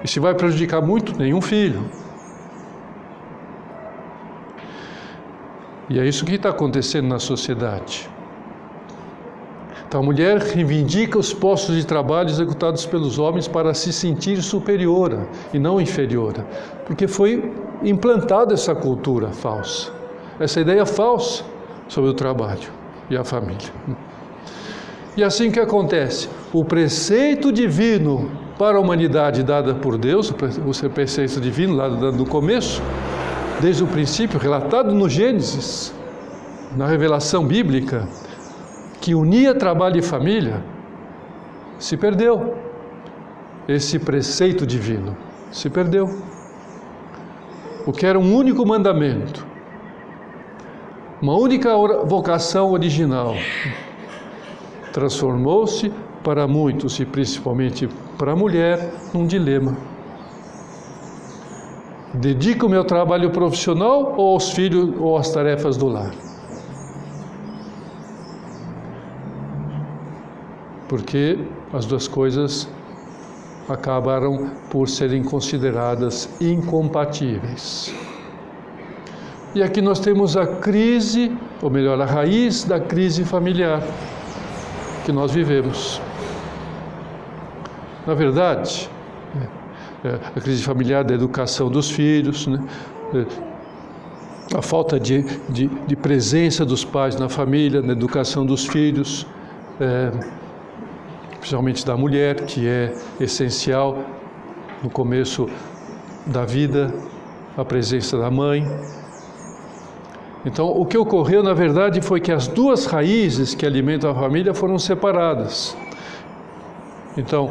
E 0.04 0.08
se 0.08 0.20
vai 0.20 0.34
prejudicar 0.34 0.82
muito, 0.82 1.18
nenhum 1.18 1.42
filho. 1.42 1.84
E 5.90 6.00
é 6.00 6.06
isso 6.06 6.24
que 6.24 6.36
está 6.36 6.50
acontecendo 6.50 7.08
na 7.08 7.20
sociedade. 7.20 8.10
Então 9.90 10.02
a 10.02 10.04
mulher 10.04 10.38
reivindica 10.38 11.18
os 11.18 11.34
postos 11.34 11.76
de 11.76 11.84
trabalho 11.84 12.30
executados 12.30 12.86
pelos 12.86 13.18
homens 13.18 13.48
para 13.48 13.74
se 13.74 13.92
sentir 13.92 14.40
superior 14.44 15.28
e 15.52 15.58
não 15.58 15.82
inferior, 15.82 16.46
porque 16.86 17.08
foi 17.08 17.52
implantada 17.84 18.54
essa 18.54 18.76
cultura 18.76 19.30
falsa, 19.30 19.92
essa 20.40 20.62
ideia 20.62 20.86
falsa 20.86 21.44
sobre 21.88 22.12
o 22.12 22.14
trabalho 22.14 22.70
e 23.10 23.18
a 23.18 23.24
família. 23.24 23.74
E 25.18 25.24
assim 25.24 25.50
que 25.50 25.60
acontece, 25.60 26.30
o 26.54 26.64
preceito 26.64 27.52
divino 27.52 28.30
para 28.60 28.78
a 28.78 28.80
humanidade 28.80 29.42
dada 29.42 29.74
por 29.74 29.98
Deus, 29.98 30.30
o 30.30 30.90
preceito 30.92 31.42
divino 31.42 31.76
lá 31.76 31.90
no 31.90 32.28
começo, 32.28 32.80
desde 33.60 33.84
o 33.84 33.88
princípio, 33.88 34.40
relatado 34.40 34.94
no 34.94 35.10
Gênesis, 35.10 35.92
na 36.78 36.86
revelação 36.86 37.44
bíblica, 37.44 38.08
que 39.02 39.16
unia 39.16 39.56
trabalho 39.56 39.98
e 39.98 40.02
família, 40.02 40.64
se 41.78 41.96
perdeu. 41.96 42.56
Esse 43.68 44.00
preceito 44.00 44.66
divino 44.66 45.16
se 45.52 45.70
perdeu. 45.70 46.10
O 47.86 47.92
que 47.92 48.06
era 48.06 48.20
um 48.20 48.36
único 48.36 48.66
mandamento, 48.66 49.46
uma 51.22 51.36
única 51.36 51.76
vocação 52.06 52.72
original, 52.72 53.36
transformou-se 54.92 55.92
para 56.24 56.48
muitos 56.48 57.00
e 57.00 57.06
principalmente 57.06 57.88
para 58.18 58.34
a 58.34 58.36
mulher 58.36 58.92
num 59.14 59.26
dilema. 59.26 59.78
Dedico 62.14 62.68
meu 62.68 62.84
trabalho 62.84 63.30
profissional 63.30 64.16
ou 64.18 64.34
aos 64.34 64.52
filhos 64.52 64.94
ou 65.00 65.16
às 65.16 65.32
tarefas 65.32 65.78
do 65.78 65.88
lar? 65.88 66.29
Porque 70.90 71.38
as 71.72 71.86
duas 71.86 72.08
coisas 72.08 72.68
acabaram 73.70 74.50
por 74.70 74.90
serem 74.90 75.24
consideradas 75.24 76.28
incompatíveis. 76.42 77.94
E 79.54 79.64
aqui 79.64 79.82
nós 79.82 80.00
temos 80.00 80.36
a 80.36 80.46
crise, 80.46 81.32
ou 81.62 81.70
melhor, 81.70 82.00
a 82.02 82.06
raiz 82.06 82.64
da 82.64 82.80
crise 82.80 83.24
familiar 83.24 83.82
que 85.06 85.12
nós 85.12 85.32
vivemos. 85.32 86.02
Na 88.06 88.14
verdade, 88.14 88.90
é, 90.04 90.08
é, 90.08 90.20
a 90.36 90.42
crise 90.42 90.64
familiar 90.64 91.04
da 91.04 91.14
educação 91.14 91.70
dos 91.70 91.90
filhos, 91.90 92.48
né? 92.48 92.60
É, 93.14 93.26
a 94.56 94.62
falta 94.64 95.00
de, 95.00 95.24
de, 95.48 95.68
de, 95.68 95.96
presença 95.96 96.66
dos 96.66 96.84
pais 96.84 97.16
na 97.16 97.30
família, 97.30 97.84
na 97.84 97.94
educação 97.94 98.44
dos 98.44 98.66
filhos, 98.66 99.28
principalmente 101.40 101.86
da 101.86 101.98
mulher, 101.98 102.46
que 102.46 102.68
é 102.68 102.94
essencial 103.20 103.98
no 104.84 104.90
começo 104.90 105.50
da 106.26 106.46
vida, 106.46 106.94
a 107.58 107.66
presença 107.66 108.18
da 108.18 108.30
mãe, 108.30 108.66
então, 110.46 110.68
o 110.68 110.86
que 110.86 110.98
ocorreu, 110.98 111.44
na 111.44 111.54
verdade, 111.54 112.02
foi 112.02 112.22
que 112.22 112.32
as 112.32 112.48
duas 112.48 112.86
raízes 112.86 113.54
que 113.54 113.66
alimentam 113.66 114.10
a 114.10 114.16
família 114.16 114.54
foram 114.54 114.80
separadas. 114.80 115.76
Então, 117.18 117.50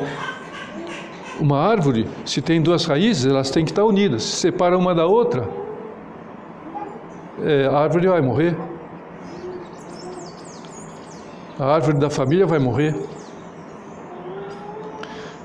uma 1.39 1.59
árvore, 1.61 2.09
se 2.25 2.41
tem 2.41 2.63
duas 2.63 2.87
raízes, 2.87 3.27
elas 3.27 3.51
têm 3.51 3.65
que 3.65 3.73
estar 3.73 3.85
unidas. 3.85 4.23
Se 4.23 4.37
separa 4.37 4.77
uma 4.79 4.95
da 4.95 5.07
outra, 5.07 5.47
é, 7.43 7.67
a 7.67 7.77
árvore 7.77 8.09
vai 8.09 8.23
morrer. 8.23 8.57
a 11.59 11.75
árvore 11.75 11.99
da 11.99 12.09
família 12.09 12.47
vai 12.47 12.59
morrer. 12.59 12.95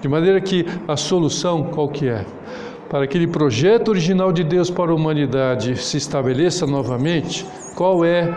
De 0.04 0.10
maneira 0.10 0.42
que 0.42 0.66
a 0.86 0.98
solução 0.98 1.64
qual 1.64 1.88
que 1.88 2.10
é? 2.10 2.26
Para 2.90 3.06
aquele 3.06 3.26
projeto 3.26 3.88
original 3.88 4.34
de 4.34 4.44
Deus 4.44 4.70
para 4.70 4.92
a 4.92 4.94
humanidade 4.94 5.78
se 5.78 5.96
estabeleça 5.96 6.68
novamente, 6.68 7.46
qual 7.74 8.04
é 8.04 8.30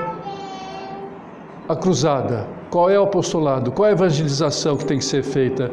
a 1.68 1.74
cruzada? 1.74 2.46
Qual 2.70 2.88
é 2.88 2.96
o 3.00 3.02
apostolado? 3.02 3.72
Qual 3.72 3.84
é 3.84 3.90
a 3.90 3.94
evangelização 3.94 4.76
que 4.76 4.84
tem 4.84 4.98
que 4.98 5.04
ser 5.04 5.24
feita? 5.24 5.72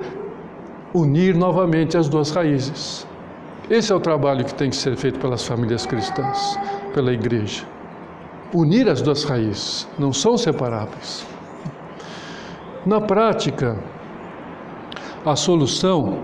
Unir 0.96 1.36
novamente 1.36 1.96
as 1.96 2.10
duas 2.10 2.32
raízes. 2.32 3.06
Esse 3.70 3.94
é 3.94 3.96
o 3.96 4.00
trabalho 4.00 4.44
que 4.44 4.56
tem 4.56 4.72
que 4.72 4.76
ser 4.76 4.98
feito 4.98 5.20
pelas 5.20 5.46
famílias 5.46 5.86
cristãs, 5.86 6.58
pela 6.96 7.14
igreja. 7.14 7.66
Unir 8.52 8.90
as 8.90 9.00
duas 9.00 9.24
raízes, 9.26 9.88
não 10.00 10.12
são 10.12 10.40
separáveis. 10.40 11.24
Na 12.84 13.00
prática, 13.00 13.78
a 15.26 15.36
solução 15.36 16.20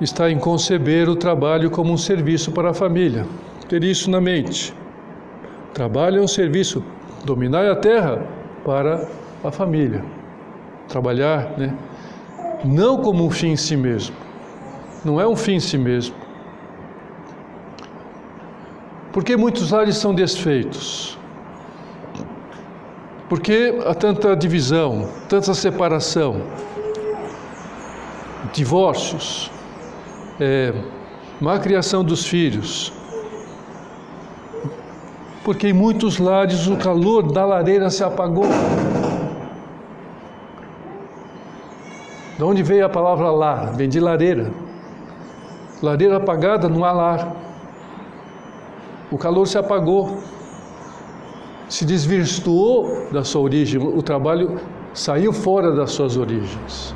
está 0.00 0.30
em 0.30 0.38
conceber 0.38 1.08
o 1.08 1.14
trabalho 1.14 1.70
como 1.70 1.92
um 1.92 1.96
serviço 1.96 2.50
para 2.50 2.70
a 2.70 2.74
família. 2.74 3.26
Ter 3.68 3.84
isso 3.84 4.10
na 4.10 4.20
mente. 4.20 4.74
Trabalho 5.72 6.18
é 6.18 6.22
um 6.22 6.28
serviço, 6.28 6.82
dominar 7.24 7.70
a 7.70 7.76
terra 7.76 8.26
para 8.64 9.06
a 9.44 9.50
família. 9.50 10.04
Trabalhar, 10.88 11.56
né? 11.56 11.72
Não 12.64 12.98
como 12.98 13.24
um 13.24 13.30
fim 13.30 13.50
em 13.50 13.56
si 13.56 13.76
mesmo. 13.76 14.16
Não 15.04 15.20
é 15.20 15.26
um 15.26 15.36
fim 15.36 15.54
em 15.54 15.60
si 15.60 15.78
mesmo. 15.78 16.16
Por 19.12 19.22
que 19.22 19.36
muitos 19.36 19.70
lares 19.70 19.96
são 19.96 20.14
desfeitos? 20.14 21.18
Por 23.28 23.40
que 23.40 23.78
há 23.86 23.94
tanta 23.94 24.34
divisão, 24.34 25.08
tanta 25.28 25.54
separação? 25.54 26.42
Divórcios, 28.52 29.50
é, 30.40 30.74
má 31.40 31.58
criação 31.58 32.02
dos 32.02 32.26
filhos. 32.26 32.92
Porque 35.44 35.68
em 35.68 35.72
muitos 35.72 36.18
lares 36.18 36.66
o 36.66 36.76
calor 36.76 37.32
da 37.32 37.44
lareira 37.44 37.88
se 37.90 38.04
apagou. 38.04 38.46
De 42.36 42.44
onde 42.44 42.62
veio 42.62 42.86
a 42.86 42.88
palavra 42.88 43.30
lar? 43.30 43.72
Vem 43.74 43.88
de 43.88 44.00
lareira. 44.00 44.50
Lareira 45.82 46.16
apagada 46.16 46.68
não 46.68 46.84
há 46.84 46.92
lar. 46.92 47.36
O 49.10 49.18
calor 49.18 49.46
se 49.46 49.58
apagou, 49.58 50.20
se 51.68 51.84
desvirtuou 51.84 53.08
da 53.10 53.24
sua 53.24 53.42
origem, 53.42 53.80
o 53.80 54.02
trabalho 54.02 54.60
saiu 54.94 55.32
fora 55.32 55.72
das 55.72 55.90
suas 55.92 56.16
origens. 56.16 56.94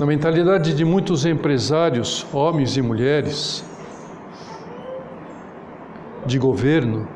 Na 0.00 0.06
mentalidade 0.06 0.72
de 0.72 0.82
muitos 0.82 1.26
empresários, 1.26 2.26
homens 2.32 2.74
e 2.74 2.80
mulheres, 2.80 3.62
de 6.24 6.38
governo, 6.38 7.06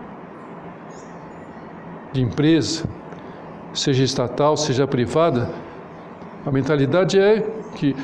de 2.13 2.21
empresa, 2.21 2.87
seja 3.73 4.05
estatal, 4.05 4.55
seja 4.59 4.87
privada, 4.87 5.51
a 6.45 6.51
mentalidade 6.53 7.19
é 7.19 7.41
que 7.75 7.97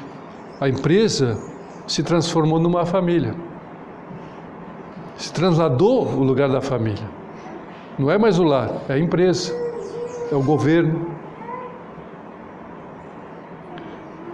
a 0.58 0.66
empresa 0.66 1.38
se 1.86 2.02
transformou 2.02 2.58
numa 2.58 2.86
família 2.86 3.34
se 5.20 5.30
trasladou 5.34 6.06
o 6.06 6.22
lugar 6.22 6.48
da 6.48 6.62
família. 6.62 7.06
Não 7.98 8.10
é 8.10 8.16
mais 8.16 8.38
o 8.38 8.42
lar, 8.42 8.70
é 8.88 8.94
a 8.94 8.98
empresa, 8.98 9.54
é 10.32 10.34
o 10.34 10.42
governo. 10.42 11.19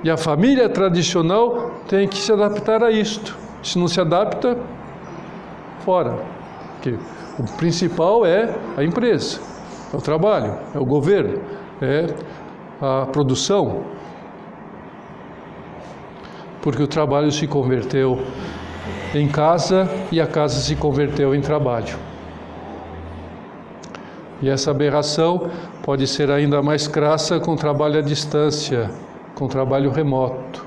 E 0.07 0.11
a 0.11 0.17
família 0.17 0.69
tradicional 0.69 1.73
tem 1.89 2.07
que 2.07 2.19
se 2.19 2.33
adaptar 2.33 2.81
a 2.81 2.93
isto. 2.93 3.37
Se 3.61 3.77
não 3.77 3.89
se 3.89 4.01
adapta, 4.01 4.57
fora. 5.81 6.17
Porque 6.75 6.95
o 7.37 7.43
principal 7.57 8.25
é 8.25 8.55
a 8.77 8.85
empresa, 8.85 9.41
é 9.93 9.97
o 9.97 10.01
trabalho, 10.01 10.57
é 10.73 10.79
o 10.79 10.85
governo, 10.85 11.41
é 11.83 12.07
a 12.81 13.07
produção. 13.07 13.83
Porque 16.63 16.85
o 16.85 16.87
trabalho 16.87 17.33
se 17.33 17.49
converteu 17.49 18.23
em 19.13 19.27
casa 19.27 19.91
e 20.13 20.21
a 20.21 20.27
casa 20.29 20.61
se 20.61 20.77
converteu 20.77 21.35
em 21.35 21.41
trabalho. 21.41 21.99
E 24.41 24.49
essa 24.49 24.71
aberração 24.71 25.51
pode 25.83 26.07
ser 26.07 26.31
ainda 26.31 26.63
mais 26.63 26.87
crassa 26.87 27.41
com 27.41 27.57
trabalho 27.57 27.99
à 27.99 28.03
distância, 28.03 28.89
com 29.37 29.47
trabalho 29.47 29.91
remoto. 29.91 30.67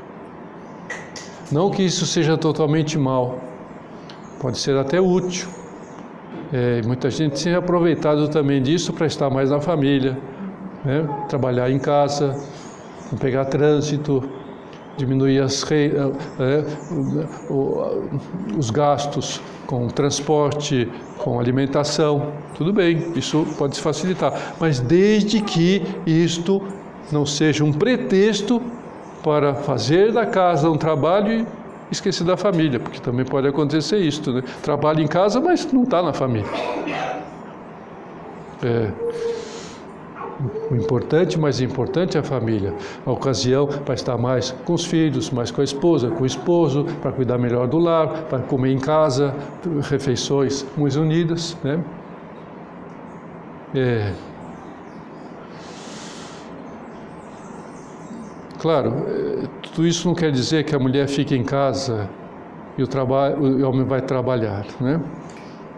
Não 1.52 1.72
que 1.72 1.84
isso 1.84 2.06
seja 2.06 2.38
totalmente 2.38 2.98
mal, 2.98 3.40
pode 4.40 4.60
ser 4.60 4.78
até 4.78 5.02
útil. 5.02 5.50
É, 6.54 6.82
muita 6.84 7.10
gente 7.10 7.44
tem 7.44 7.56
aproveitado 7.56 8.28
também 8.30 8.62
disso 8.62 8.94
para 8.94 9.08
estar 9.08 9.30
mais 9.30 9.50
na 9.50 9.60
família, 9.60 10.18
né? 10.86 11.08
trabalhar 11.28 11.70
em 11.70 11.80
casa, 11.80 12.38
não 13.12 13.18
pegar 13.18 13.46
trânsito, 13.46 14.24
diminuir 14.98 15.42
as, 15.42 15.66
é, 15.72 16.64
os 18.56 18.70
gastos 18.70 19.42
com 19.66 19.88
transporte, 19.88 20.88
com 21.18 21.40
alimentação, 21.40 22.34
tudo 22.56 22.72
bem, 22.72 23.14
isso 23.16 23.48
pode 23.58 23.78
se 23.78 23.82
facilitar, 23.82 24.56
mas 24.60 24.80
desde 24.80 25.42
que 25.42 25.84
isto 26.06 26.62
não 27.12 27.26
seja 27.26 27.64
um 27.64 27.72
pretexto 27.72 28.62
para 29.24 29.54
fazer 29.54 30.12
da 30.12 30.26
casa 30.26 30.70
um 30.70 30.78
trabalho 30.78 31.42
e 31.42 31.48
esquecer 31.92 32.24
da 32.24 32.38
família, 32.38 32.80
porque 32.80 33.00
também 33.00 33.26
pode 33.26 33.48
acontecer 33.48 33.98
isto, 33.98 34.32
né? 34.32 34.44
Trabalha 34.62 35.02
em 35.02 35.08
casa, 35.08 35.40
mas 35.42 35.72
não 35.72 35.84
está 35.84 36.02
na 36.02 36.14
família. 36.14 36.50
É, 38.64 38.92
o 40.72 40.76
importante, 40.76 41.38
mais 41.38 41.60
importante 41.60 42.16
é 42.16 42.22
a 42.22 42.24
família. 42.24 42.74
A 43.06 43.12
ocasião 43.12 43.68
para 43.68 43.94
estar 43.94 44.18
mais 44.18 44.52
com 44.64 44.74
os 44.74 44.86
filhos, 44.86 45.30
mais 45.32 45.52
com 45.52 45.62
a 45.62 45.64
esposa, 45.64 46.10
com 46.10 46.24
o 46.24 46.26
esposo, 46.26 46.86
para 47.02 47.12
cuidar 47.12 47.38
melhor 47.38 47.68
do 47.68 47.78
lar, 47.78 48.24
para 48.30 48.40
comer 48.40 48.72
em 48.72 48.80
casa, 48.80 49.34
refeições 49.90 50.66
mais 50.78 50.96
unidas, 50.96 51.58
né? 51.64 51.84
É. 53.76 54.14
Claro, 58.60 59.06
é, 59.08 59.48
tudo 59.62 59.88
isso 59.88 60.06
não 60.06 60.14
quer 60.14 60.32
dizer 60.32 60.66
que 60.66 60.76
a 60.76 60.80
mulher 60.80 61.08
fique 61.08 61.34
em 61.34 61.44
casa 61.44 62.10
e 62.78 62.84
o, 62.84 62.88
trabalho, 62.88 63.38
o 63.42 63.70
homem 63.70 63.86
vai 63.86 64.02
trabalhar, 64.02 64.66
né? 64.82 65.02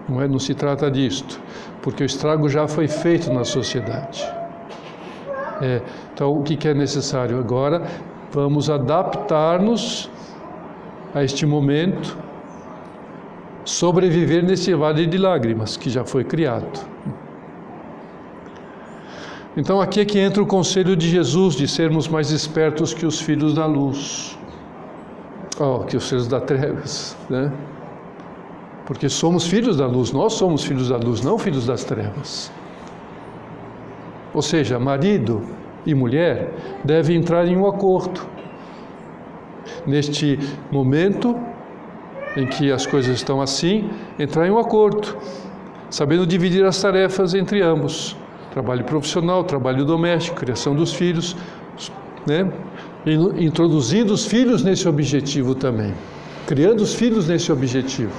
Não, 0.09 0.19
é, 0.19 0.27
não 0.27 0.39
se 0.39 0.55
trata 0.55 0.89
disto, 0.89 1.39
porque 1.83 2.03
o 2.03 2.05
estrago 2.05 2.49
já 2.49 2.67
foi 2.67 2.87
feito 2.87 3.31
na 3.31 3.43
sociedade. 3.43 4.27
É, 5.61 5.79
então, 6.11 6.35
o 6.35 6.41
que, 6.41 6.57
que 6.57 6.67
é 6.67 6.73
necessário 6.73 7.37
agora? 7.37 7.83
Vamos 8.31 8.67
adaptar-nos 8.67 10.09
a 11.13 11.23
este 11.23 11.45
momento, 11.45 12.17
sobreviver 13.63 14.43
nesse 14.43 14.73
vale 14.73 15.05
de 15.05 15.19
lágrimas 15.19 15.77
que 15.77 15.87
já 15.87 16.03
foi 16.03 16.23
criado. 16.23 16.79
Então, 19.55 19.81
aqui 19.81 19.99
é 19.99 20.05
que 20.05 20.17
entra 20.17 20.41
o 20.41 20.45
conselho 20.45 20.95
de 20.95 21.09
Jesus 21.09 21.55
de 21.55 21.67
sermos 21.67 22.07
mais 22.07 22.31
espertos 22.31 22.93
que 22.93 23.05
os 23.05 23.19
filhos 23.19 23.53
da 23.53 23.65
luz, 23.65 24.37
oh, 25.59 25.79
que 25.79 25.97
os 25.97 26.07
filhos 26.07 26.25
da 26.25 26.39
trevas, 26.39 27.17
né? 27.29 27.51
Porque 28.85 29.09
somos 29.09 29.45
filhos 29.45 29.77
da 29.77 29.85
luz, 29.85 30.13
nós 30.13 30.33
somos 30.33 30.63
filhos 30.63 30.87
da 30.87 30.95
luz, 30.95 31.21
não 31.21 31.37
filhos 31.37 31.65
das 31.65 31.83
trevas. 31.83 32.51
Ou 34.33 34.41
seja, 34.41 34.79
marido 34.79 35.41
e 35.85 35.93
mulher 35.93 36.53
devem 36.83 37.17
entrar 37.17 37.45
em 37.45 37.57
um 37.57 37.67
acordo. 37.67 38.21
Neste 39.85 40.39
momento 40.71 41.37
em 42.37 42.47
que 42.47 42.71
as 42.71 42.85
coisas 42.85 43.13
estão 43.13 43.41
assim, 43.41 43.89
entrar 44.17 44.47
em 44.47 44.51
um 44.51 44.57
acordo, 44.57 45.17
sabendo 45.89 46.25
dividir 46.25 46.63
as 46.63 46.81
tarefas 46.81 47.33
entre 47.33 47.61
ambos: 47.61 48.15
trabalho 48.51 48.83
profissional, 48.83 49.43
trabalho 49.43 49.85
doméstico, 49.85 50.37
criação 50.37 50.75
dos 50.75 50.93
filhos, 50.93 51.35
né? 52.25 52.51
introduzindo 53.39 54.13
os 54.13 54.25
filhos 54.25 54.63
nesse 54.63 54.87
objetivo 54.87 55.55
também, 55.55 55.93
criando 56.45 56.81
os 56.81 56.93
filhos 56.93 57.27
nesse 57.27 57.51
objetivo, 57.51 58.13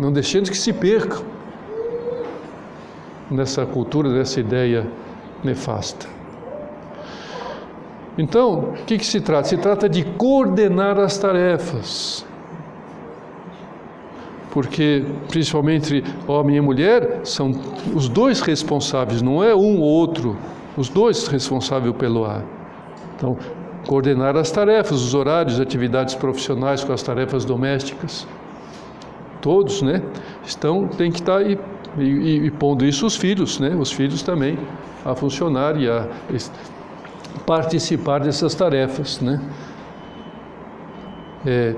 não 0.00 0.12
deixando 0.12 0.50
que 0.50 0.58
se 0.58 0.72
percam 0.72 1.22
nessa 3.30 3.64
cultura, 3.64 4.08
nessa 4.08 4.40
ideia 4.40 4.86
nefasta. 5.44 6.08
Então, 8.18 8.70
o 8.70 8.72
que, 8.86 8.98
que 8.98 9.06
se 9.06 9.20
trata? 9.20 9.48
Se 9.48 9.58
trata 9.58 9.88
de 9.88 10.02
coordenar 10.02 10.98
as 10.98 11.18
tarefas. 11.18 12.25
Porque 14.56 15.04
principalmente 15.28 16.02
homem 16.26 16.56
e 16.56 16.60
mulher 16.62 17.20
são 17.24 17.52
os 17.94 18.08
dois 18.08 18.40
responsáveis, 18.40 19.20
não 19.20 19.44
é 19.44 19.54
um 19.54 19.78
ou 19.78 19.82
outro, 19.82 20.34
os 20.78 20.88
dois 20.88 21.26
responsáveis 21.26 21.94
pelo 21.96 22.24
ar. 22.24 22.42
Então, 23.14 23.36
coordenar 23.86 24.34
as 24.34 24.50
tarefas, 24.50 25.02
os 25.02 25.12
horários, 25.12 25.60
atividades 25.60 26.14
profissionais 26.14 26.82
com 26.82 26.90
as 26.90 27.02
tarefas 27.02 27.44
domésticas. 27.44 28.26
Todos, 29.42 29.82
né? 29.82 30.00
Estão, 30.42 30.88
tem 30.88 31.10
que 31.10 31.20
estar 31.20 31.42
e, 31.42 31.58
e, 31.98 32.46
e 32.46 32.50
pondo 32.50 32.86
isso 32.86 33.04
os 33.04 33.14
filhos, 33.14 33.60
né? 33.60 33.76
Os 33.78 33.92
filhos 33.92 34.22
também 34.22 34.58
a 35.04 35.14
funcionar 35.14 35.78
e 35.78 35.86
a 35.86 36.08
participar 37.44 38.20
dessas 38.20 38.54
tarefas, 38.54 39.20
né? 39.20 39.38
É, 41.44 41.74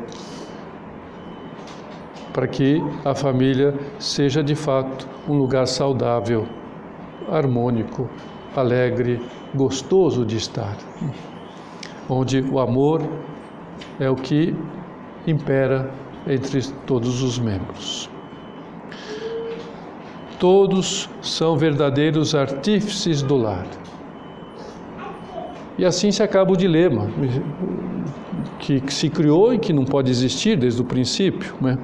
para 2.38 2.46
que 2.46 2.80
a 3.04 3.16
família 3.16 3.74
seja 3.98 4.44
de 4.44 4.54
fato 4.54 5.08
um 5.28 5.36
lugar 5.36 5.66
saudável, 5.66 6.46
harmônico, 7.28 8.08
alegre, 8.54 9.20
gostoso 9.52 10.24
de 10.24 10.36
estar 10.36 10.76
onde 12.08 12.40
o 12.40 12.60
amor 12.60 13.02
é 13.98 14.08
o 14.08 14.14
que 14.14 14.54
impera 15.26 15.90
entre 16.28 16.62
todos 16.86 17.24
os 17.24 17.40
membros. 17.40 18.08
Todos 20.38 21.10
são 21.20 21.56
verdadeiros 21.56 22.36
artífices 22.36 23.20
do 23.20 23.36
lar. 23.36 23.66
E 25.76 25.84
assim 25.84 26.12
se 26.12 26.22
acaba 26.22 26.52
o 26.52 26.56
dilema 26.56 27.10
que, 28.60 28.80
se 28.92 29.10
criou 29.10 29.52
e 29.52 29.58
que 29.58 29.72
não 29.72 29.84
pode 29.84 30.08
existir 30.08 30.56
desde 30.56 30.80
o 30.80 30.84
princípio, 30.84 31.52
né? 31.60 31.76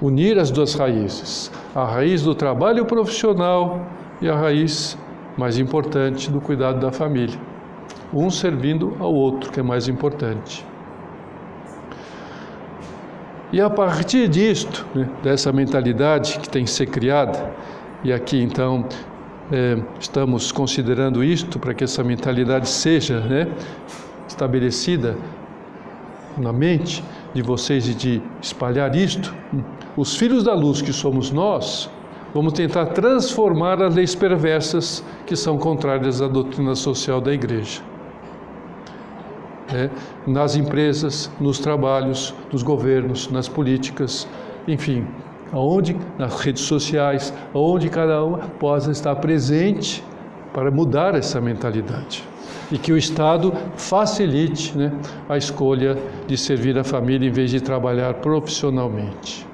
Unir 0.00 0.38
as 0.38 0.50
duas 0.50 0.74
raízes, 0.74 1.50
a 1.74 1.84
raiz 1.84 2.22
do 2.22 2.34
trabalho 2.34 2.84
profissional 2.86 3.86
e 4.20 4.28
a 4.28 4.36
raiz 4.36 4.98
mais 5.36 5.58
importante 5.58 6.30
do 6.30 6.40
cuidado 6.40 6.80
da 6.80 6.90
família 6.90 7.38
um 8.12 8.30
servindo 8.30 8.96
ao 8.98 9.12
outro, 9.12 9.52
que 9.52 9.60
é 9.60 9.62
mais 9.62 9.88
importante. 9.88 10.64
E 13.52 13.60
a 13.60 13.70
partir 13.70 14.28
disto, 14.28 14.86
né, 14.94 15.08
dessa 15.22 15.52
mentalidade 15.52 16.38
que 16.38 16.48
tem 16.48 16.64
que 16.64 16.70
ser 16.70 16.86
criada, 16.86 17.50
e 18.04 18.12
aqui 18.12 18.42
então 18.42 18.84
é, 19.50 19.78
estamos 19.98 20.52
considerando 20.52 21.24
isto 21.24 21.58
para 21.58 21.72
que 21.72 21.84
essa 21.84 22.04
mentalidade 22.04 22.68
seja 22.68 23.20
né, 23.20 23.48
estabelecida 24.26 25.16
na 26.36 26.52
mente 26.52 27.02
de 27.34 27.42
vocês 27.42 27.88
e 27.88 27.94
de 27.94 28.22
espalhar 28.40 28.94
isto, 28.94 29.34
os 29.96 30.16
filhos 30.16 30.44
da 30.44 30.54
luz 30.54 30.80
que 30.80 30.92
somos 30.92 31.30
nós, 31.30 31.90
vamos 32.34 32.52
tentar 32.52 32.86
transformar 32.86 33.82
as 33.82 33.94
leis 33.94 34.14
perversas 34.14 35.04
que 35.26 35.36
são 35.36 35.58
contrárias 35.58 36.22
à 36.22 36.28
doutrina 36.28 36.74
social 36.74 37.20
da 37.20 37.32
igreja. 37.32 37.82
Né, 39.70 39.90
nas 40.26 40.56
empresas, 40.56 41.30
nos 41.38 41.58
trabalhos, 41.58 42.34
nos 42.50 42.62
governos, 42.62 43.30
nas 43.30 43.48
políticas, 43.48 44.26
enfim, 44.66 45.06
aonde 45.52 45.94
nas 46.18 46.40
redes 46.40 46.62
sociais, 46.62 47.34
aonde 47.52 47.90
cada 47.90 48.24
uma 48.24 48.38
possa 48.38 48.90
estar 48.90 49.14
presente 49.16 50.02
para 50.54 50.70
mudar 50.70 51.14
essa 51.14 51.38
mentalidade 51.38 52.26
e 52.70 52.78
que 52.78 52.92
o 52.92 52.96
Estado 52.96 53.52
facilite 53.76 54.76
né, 54.76 54.92
a 55.28 55.36
escolha 55.36 55.96
de 56.26 56.36
servir 56.36 56.78
a 56.78 56.84
família 56.84 57.28
em 57.28 57.32
vez 57.32 57.50
de 57.50 57.60
trabalhar 57.60 58.14
profissionalmente. 58.14 59.46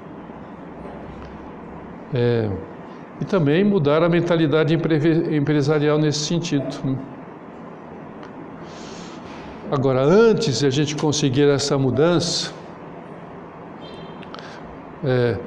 É, 2.13 2.49
e 3.19 3.25
também 3.25 3.63
mudar 3.63 4.03
a 4.03 4.09
mentalidade 4.09 4.77
empresarial 5.31 5.97
nesse 5.97 6.19
sentido. 6.19 6.75
Né? 6.83 6.97
Agora, 9.71 10.03
antes 10.03 10.59
de 10.59 10.67
a 10.67 10.69
gente 10.69 10.95
conseguir 10.95 11.47
essa 11.49 11.77
mudança, 11.77 12.51
é, 15.03 15.37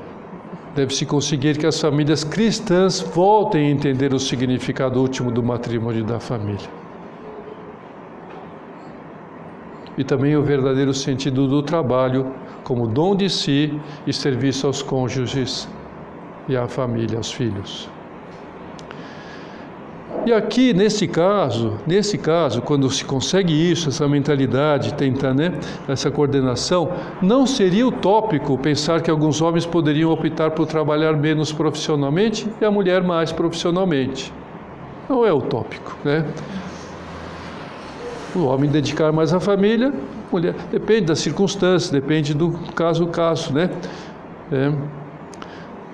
deve-se 0.74 1.04
conseguir 1.04 1.59
que 1.59 1.66
as 1.66 1.81
famílias 1.81 2.24
cristãs 2.24 3.00
voltem 3.00 3.66
a 3.66 3.70
entender 3.70 4.14
o 4.14 4.18
significado 4.18 5.00
último 5.00 5.31
do 5.31 5.42
matrimônio 5.42 6.00
e 6.00 6.04
da 6.04 6.18
família. 6.18 6.77
E 9.98 10.04
também 10.04 10.37
o 10.37 10.42
verdadeiro 10.42 10.94
sentido 10.94 11.46
do 11.46 11.62
trabalho 11.62 12.32
como 12.62 12.87
dom 12.87 13.16
de 13.16 13.28
si 13.28 13.78
e 14.06 14.12
serviço 14.12 14.66
aos 14.66 14.80
cônjuges 14.80 15.68
e 16.48 16.56
à 16.56 16.68
família, 16.68 17.18
aos 17.18 17.32
filhos. 17.32 17.90
E 20.24 20.32
aqui, 20.32 20.74
nesse 20.74 21.08
caso, 21.08 21.78
nesse 21.87 22.18
caso, 22.18 22.61
quando 22.62 22.90
se 22.90 23.04
consegue 23.04 23.52
isso, 23.52 23.88
essa 23.88 24.06
mentalidade, 24.06 24.94
tentar, 24.94 25.32
né, 25.32 25.54
essa 25.88 26.11
coordenação, 26.11 26.90
não 27.22 27.46
seria 27.46 27.87
utópico 27.87 28.56
pensar 28.58 29.00
que 29.00 29.11
alguns 29.11 29.40
homens 29.40 29.64
poderiam 29.64 30.11
optar 30.11 30.50
por 30.50 30.66
trabalhar 30.66 31.14
menos 31.14 31.52
profissionalmente 31.52 32.46
e 32.61 32.64
a 32.64 32.70
mulher 32.70 33.02
mais 33.02 33.32
profissionalmente. 33.32 34.32
Não 35.08 35.24
é 35.24 35.32
utópico, 35.32 35.96
né? 36.04 36.26
O 38.38 38.44
homem 38.46 38.70
dedicar 38.70 39.12
mais 39.12 39.35
à 39.35 39.40
família, 39.40 39.92
mulher, 40.31 40.55
depende 40.70 41.07
das 41.07 41.18
circunstâncias, 41.18 41.90
depende 41.90 42.33
do 42.33 42.53
caso 42.74 43.05
a 43.05 43.09
caso, 43.09 43.53
né? 43.53 43.68
É. 44.53 44.72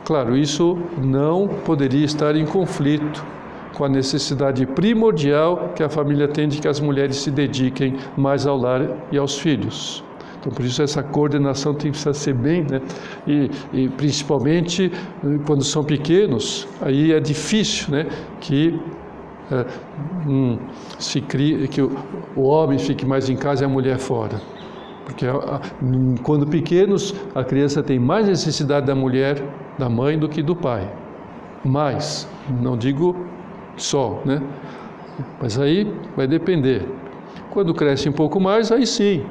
Claro, 0.05 0.37
isso 0.37 0.79
não 1.03 1.49
poderia 1.49 2.05
estar 2.05 2.37
em 2.37 2.45
conflito 2.45 3.25
com 3.73 3.85
a 3.87 3.89
necessidade 3.89 4.67
primordial 4.67 5.73
que 5.75 5.83
a 5.83 5.89
família 5.89 6.29
tem 6.29 6.47
de 6.47 6.61
que 6.61 6.69
as 6.69 6.79
mulheres 6.79 7.17
se 7.17 7.31
dediquem 7.31 7.97
mais 8.15 8.47
ao 8.47 8.59
lar 8.59 8.83
e 9.11 9.17
aos 9.17 9.39
filhos. 9.39 10.05
Então, 10.39 10.53
por 10.53 10.63
isso, 10.67 10.83
essa 10.83 11.03
coordenação 11.03 11.73
tem 11.73 11.91
que 11.91 12.15
ser 12.15 12.35
bem, 12.35 12.67
né? 12.71 12.83
E, 13.27 13.51
e, 13.73 13.89
principalmente 13.89 14.93
eh, 14.93 15.39
quando 15.47 15.65
são 15.65 15.83
pequenos, 15.83 16.69
aí 16.83 17.13
é 17.13 17.19
difícil, 17.19 17.91
né? 17.91 18.07
Que 18.43 18.79
é, 19.51 19.67
hum, 20.27 20.59
se 20.99 21.21
crie, 21.21 21.69
que 21.69 21.83
o, 21.83 21.93
o, 22.35 22.43
homem 22.43 22.79
fique 22.79 23.05
mais 23.05 23.29
em 23.29 23.37
casa 23.37 23.65
e 23.65 23.67
a 23.67 23.69
mulher 23.69 23.99
fora. 23.99 24.41
Porque 25.05 25.27
a, 25.27 25.61
quando 26.23 26.47
pequenos, 26.47 27.15
a 27.35 27.45
criança 27.45 27.83
tem 27.83 27.99
mais 27.99 28.27
necessidade 28.27 28.87
da 28.87 28.95
mulher, 28.95 29.43
da 29.79 29.89
mãe, 29.89 30.19
do 30.19 30.29
que 30.29 30.43
do 30.43 30.57
pai. 30.57 30.91
Mais, 31.65 32.29
não 32.61 32.77
digo 32.77 33.15
só, 33.77 34.23
né? 34.25 34.43
Mas 35.41 35.59
aí 35.59 35.93
vai 36.17 36.27
depender. 36.27 36.89
Quando 37.51 37.75
cresce 37.75 38.09
um 38.09 38.13
pouco 38.13 38.41
mais, 38.41 38.73
aí 38.73 38.87
sim. 38.87 39.25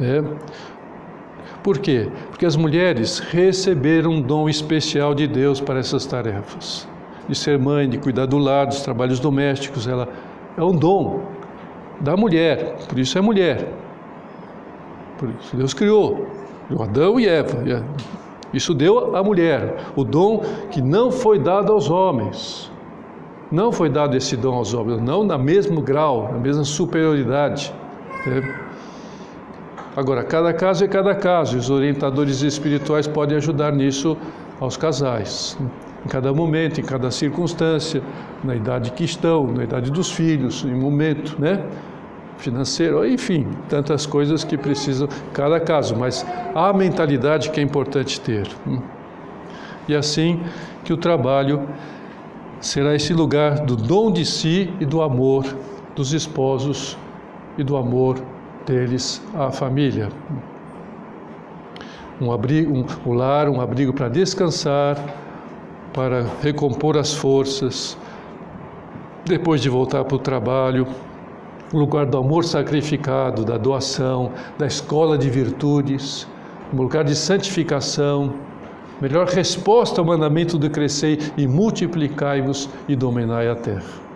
É. 0.00 0.22
Por 1.62 1.78
quê? 1.78 2.08
Porque 2.30 2.46
as 2.46 2.54
mulheres 2.54 3.18
receberam 3.18 4.12
um 4.12 4.22
dom 4.22 4.48
especial 4.48 5.14
de 5.14 5.26
Deus 5.26 5.60
para 5.60 5.78
essas 5.78 6.04
tarefas. 6.04 6.86
De 7.28 7.34
ser 7.34 7.58
mãe, 7.58 7.88
de 7.88 7.98
cuidar 7.98 8.26
do 8.26 8.38
lar, 8.38 8.66
dos 8.66 8.82
trabalhos 8.82 9.18
domésticos, 9.18 9.86
ela 9.86 10.08
é 10.56 10.62
um 10.62 10.72
dom 10.72 11.22
da 12.00 12.16
mulher, 12.16 12.76
por 12.88 12.98
isso 12.98 13.18
é 13.18 13.20
mulher. 13.20 13.68
Por 15.18 15.30
isso 15.40 15.56
Deus 15.56 15.74
criou 15.74 16.26
Adão 16.80 17.18
e 17.18 17.26
Eva. 17.26 17.84
Isso 18.52 18.72
deu 18.72 19.16
à 19.16 19.22
mulher, 19.22 19.76
o 19.94 20.04
dom 20.04 20.42
que 20.70 20.80
não 20.80 21.10
foi 21.10 21.38
dado 21.38 21.72
aos 21.72 21.90
homens. 21.90 22.70
Não 23.50 23.70
foi 23.70 23.88
dado 23.88 24.16
esse 24.16 24.36
dom 24.36 24.54
aos 24.54 24.74
homens, 24.74 25.00
não 25.00 25.22
na 25.24 25.38
mesmo 25.38 25.80
grau, 25.80 26.30
na 26.32 26.38
mesma 26.38 26.64
superioridade. 26.64 27.72
Né? 28.26 28.42
Agora, 29.96 30.24
cada 30.24 30.52
caso 30.52 30.84
é 30.84 30.88
cada 30.88 31.14
caso, 31.14 31.56
os 31.56 31.70
orientadores 31.70 32.42
espirituais 32.42 33.06
podem 33.06 33.36
ajudar 33.36 33.72
nisso 33.72 34.16
aos 34.60 34.76
casais, 34.76 35.56
em 36.06 36.08
cada 36.08 36.32
momento, 36.32 36.80
em 36.80 36.84
cada 36.84 37.10
circunstância, 37.10 38.00
na 38.44 38.54
idade 38.54 38.92
que 38.92 39.02
estão, 39.02 39.48
na 39.48 39.64
idade 39.64 39.90
dos 39.90 40.12
filhos, 40.12 40.64
em 40.64 40.72
momento, 40.72 41.34
né? 41.36 41.64
financeiro, 42.38 43.04
enfim, 43.04 43.48
tantas 43.68 44.06
coisas 44.06 44.44
que 44.44 44.56
precisam, 44.56 45.08
cada 45.32 45.58
caso, 45.58 45.96
mas 45.96 46.24
a 46.54 46.72
mentalidade 46.72 47.50
que 47.50 47.58
é 47.58 47.62
importante 47.62 48.20
ter. 48.20 48.46
Hum. 48.64 48.80
E 49.88 49.96
assim 49.96 50.40
que 50.84 50.92
o 50.92 50.96
trabalho 50.96 51.66
será 52.60 52.94
esse 52.94 53.12
lugar 53.12 53.64
do 53.64 53.74
dom 53.74 54.12
de 54.12 54.24
si 54.24 54.72
e 54.78 54.84
do 54.84 55.02
amor 55.02 55.44
dos 55.96 56.12
esposos 56.12 56.96
e 57.58 57.64
do 57.64 57.76
amor 57.76 58.22
deles 58.64 59.20
à 59.34 59.50
família. 59.50 60.08
Um 62.20 62.30
abrigo, 62.30 62.72
um, 62.72 62.84
o 63.04 63.12
lar, 63.12 63.48
um 63.48 63.60
abrigo 63.60 63.92
para 63.92 64.08
descansar, 64.08 64.96
para 65.96 66.26
recompor 66.42 66.98
as 66.98 67.14
forças, 67.14 67.96
depois 69.24 69.62
de 69.62 69.70
voltar 69.70 70.04
para 70.04 70.14
o 70.14 70.18
trabalho, 70.18 70.86
o 71.72 71.78
lugar 71.78 72.04
do 72.04 72.18
amor 72.18 72.44
sacrificado, 72.44 73.46
da 73.46 73.56
doação, 73.56 74.30
da 74.58 74.66
escola 74.66 75.16
de 75.16 75.30
virtudes, 75.30 76.28
um 76.70 76.76
lugar 76.76 77.02
de 77.02 77.16
santificação, 77.16 78.34
melhor 79.00 79.26
resposta 79.26 79.98
ao 79.98 80.06
mandamento 80.06 80.58
de 80.58 80.68
crescer 80.68 81.32
e 81.34 81.46
multiplicai-vos 81.46 82.68
e 82.86 82.94
dominai 82.94 83.48
a 83.48 83.56
terra. 83.56 84.06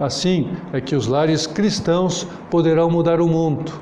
Assim 0.00 0.50
é 0.72 0.80
que 0.80 0.96
os 0.96 1.06
lares 1.06 1.46
cristãos 1.46 2.26
poderão 2.50 2.88
mudar 2.90 3.20
o 3.20 3.28
mundo, 3.28 3.72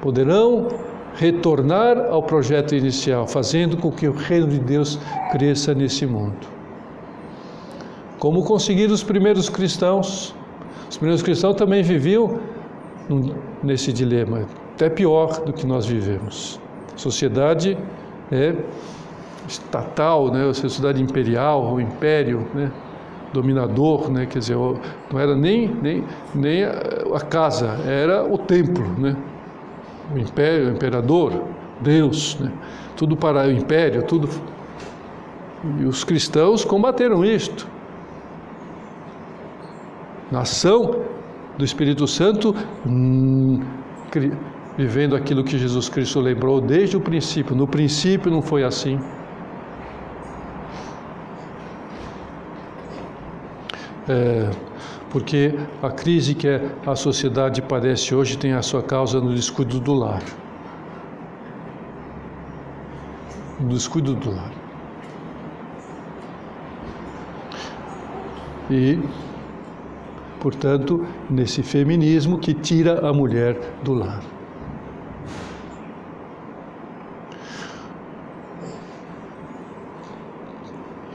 poderão 0.00 0.68
retornar 1.16 1.98
ao 2.10 2.22
projeto 2.22 2.74
inicial, 2.74 3.26
fazendo 3.26 3.76
com 3.76 3.90
que 3.90 4.06
o 4.06 4.12
reino 4.12 4.48
de 4.48 4.58
Deus 4.58 4.98
cresça 5.32 5.74
nesse 5.74 6.06
mundo. 6.06 6.46
Como 8.18 8.44
conseguir 8.44 8.90
os 8.90 9.02
primeiros 9.02 9.48
cristãos? 9.48 10.34
Os 10.88 10.96
primeiros 10.96 11.22
cristãos 11.22 11.56
também 11.56 11.82
viviam 11.82 12.38
nesse 13.62 13.92
dilema, 13.92 14.46
até 14.74 14.88
pior 14.88 15.40
do 15.40 15.52
que 15.52 15.66
nós 15.66 15.86
vivemos. 15.86 16.60
Sociedade 16.96 17.76
é 18.30 18.54
estatal, 19.48 20.30
né? 20.30 20.52
sociedade 20.52 21.02
imperial, 21.02 21.74
o 21.74 21.80
império, 21.80 22.46
né? 22.54 22.70
dominador, 23.32 24.10
né? 24.10 24.26
quer 24.26 24.38
dizer, 24.38 24.56
não 24.56 25.18
era 25.18 25.34
nem, 25.34 25.68
nem, 25.82 26.04
nem 26.34 26.64
a 26.64 27.20
casa, 27.20 27.78
era 27.86 28.24
o 28.24 28.38
templo, 28.38 28.84
né? 28.98 29.16
O 30.14 30.18
império, 30.18 30.68
o 30.68 30.70
imperador, 30.72 31.44
Deus, 31.80 32.38
né? 32.38 32.52
tudo 32.96 33.16
para 33.16 33.46
o 33.46 33.52
império, 33.52 34.02
tudo. 34.02 34.28
E 35.80 35.84
os 35.84 36.04
cristãos 36.04 36.64
combateram 36.64 37.24
isto. 37.24 37.66
Nação 40.30 41.02
do 41.56 41.64
Espírito 41.64 42.06
Santo, 42.06 42.54
hum, 42.86 43.60
vivendo 44.76 45.16
aquilo 45.16 45.42
que 45.42 45.56
Jesus 45.58 45.88
Cristo 45.88 46.20
lembrou 46.20 46.60
desde 46.60 46.96
o 46.96 47.00
princípio. 47.00 47.54
No 47.54 47.66
princípio 47.66 48.30
não 48.30 48.42
foi 48.42 48.62
assim. 48.64 49.00
É, 54.08 54.50
porque 55.10 55.54
a 55.82 55.90
crise 55.90 56.34
que 56.34 56.48
a 56.86 56.94
sociedade 56.94 57.62
padece 57.62 58.14
hoje 58.14 58.36
tem 58.36 58.52
a 58.52 58.62
sua 58.62 58.82
causa 58.82 59.20
no 59.20 59.34
descuido 59.34 59.80
do 59.80 59.94
lar. 59.94 60.22
No 63.60 63.68
descuido 63.68 64.14
do 64.14 64.30
lar. 64.30 64.52
E, 68.70 68.98
portanto, 70.40 71.06
nesse 71.30 71.62
feminismo 71.62 72.38
que 72.38 72.52
tira 72.52 73.08
a 73.08 73.12
mulher 73.12 73.58
do 73.82 73.94
lar. 73.94 74.35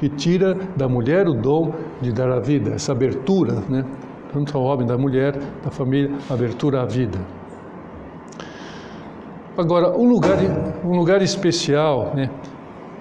Que 0.02 0.10
tira 0.10 0.58
da 0.76 0.90
mulher 0.90 1.28
o 1.28 1.34
dom 1.36 1.76
de 2.02 2.12
dar 2.12 2.32
a 2.32 2.40
vida, 2.40 2.72
essa 2.72 2.92
abertura, 2.92 3.62
né? 3.70 3.86
tanto 4.34 4.58
ao 4.58 4.64
homem, 4.64 4.88
da 4.88 4.98
mulher, 4.98 5.38
da 5.64 5.70
família, 5.70 6.18
abertura 6.28 6.82
à 6.82 6.86
vida. 6.86 7.20
Agora, 9.56 9.96
um 9.96 10.10
lugar, 10.10 10.40
um 10.84 10.98
lugar 10.98 11.22
especial 11.22 12.14
né, 12.16 12.32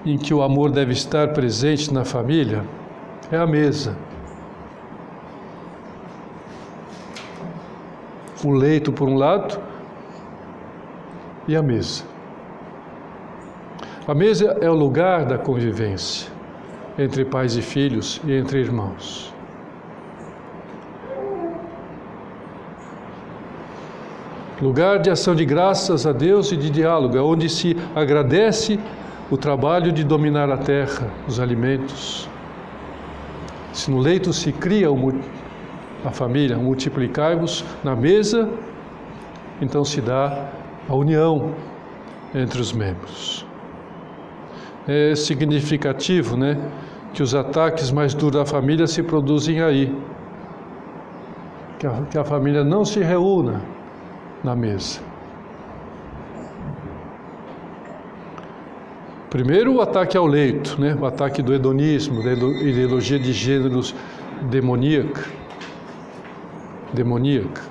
em 0.05 0.15
que 0.15 0.31
o 0.31 0.43
amor 0.43 0.69
deve 0.69 0.91
estar 0.91 1.29
presente 1.29 1.91
na 1.91 2.05
família 2.05 2.63
é 3.31 3.37
a 3.37 3.47
mesa. 3.47 3.97
O 8.43 8.51
leito, 8.51 8.91
por 8.91 9.09
um 9.09 9.15
lado, 9.15 9.59
e 11.47 11.55
a 11.55 11.63
mesa. 11.63 12.03
A 14.07 14.13
mesa 14.13 14.55
é 14.61 14.69
o 14.69 14.75
lugar 14.75 15.25
da 15.25 15.39
convivência 15.39 16.40
entre 16.97 17.25
pais 17.25 17.55
e 17.55 17.61
filhos 17.61 18.21
e 18.25 18.33
entre 18.33 18.59
irmãos. 18.59 19.33
Lugar 24.61 24.99
de 24.99 25.09
ação 25.09 25.33
de 25.33 25.43
graças 25.43 26.05
a 26.05 26.11
Deus 26.11 26.51
e 26.51 26.57
de 26.57 26.69
diálogo, 26.69 27.17
é 27.17 27.21
onde 27.21 27.49
se 27.49 27.75
agradece 27.95 28.79
o 29.31 29.35
trabalho 29.35 29.91
de 29.91 30.03
dominar 30.03 30.51
a 30.51 30.57
terra, 30.57 31.09
os 31.27 31.39
alimentos. 31.39 32.29
Se 33.73 33.89
no 33.89 33.97
leito 33.97 34.31
se 34.31 34.51
cria 34.51 34.87
a 36.05 36.11
família, 36.11 36.57
multiplicai-vos 36.57 37.65
na 37.83 37.95
mesa, 37.95 38.49
então 39.59 39.83
se 39.83 39.99
dá 39.99 40.49
a 40.87 40.93
união 40.93 41.55
entre 42.35 42.61
os 42.61 42.71
membros. 42.71 43.50
É 44.87 45.15
significativo, 45.15 46.35
né? 46.35 46.57
que 47.13 47.21
os 47.21 47.35
ataques 47.35 47.91
mais 47.91 48.13
duros 48.13 48.39
da 48.39 48.45
família 48.45 48.87
se 48.87 49.03
produzem 49.03 49.61
aí. 49.61 49.93
Que 51.77 51.87
a, 51.87 52.01
que 52.09 52.17
a 52.17 52.23
família 52.23 52.63
não 52.63 52.85
se 52.85 52.99
reúna 52.99 53.61
na 54.43 54.55
mesa. 54.55 55.01
Primeiro, 59.29 59.75
o 59.75 59.81
ataque 59.81 60.17
ao 60.17 60.25
leito, 60.25 60.79
né? 60.79 60.95
o 60.99 61.05
ataque 61.05 61.41
do 61.41 61.53
hedonismo, 61.53 62.23
da 62.23 62.33
ideologia 62.33 63.17
de 63.17 63.31
gêneros 63.31 63.95
demoníaca. 64.49 65.25
demoníaca. 66.93 67.70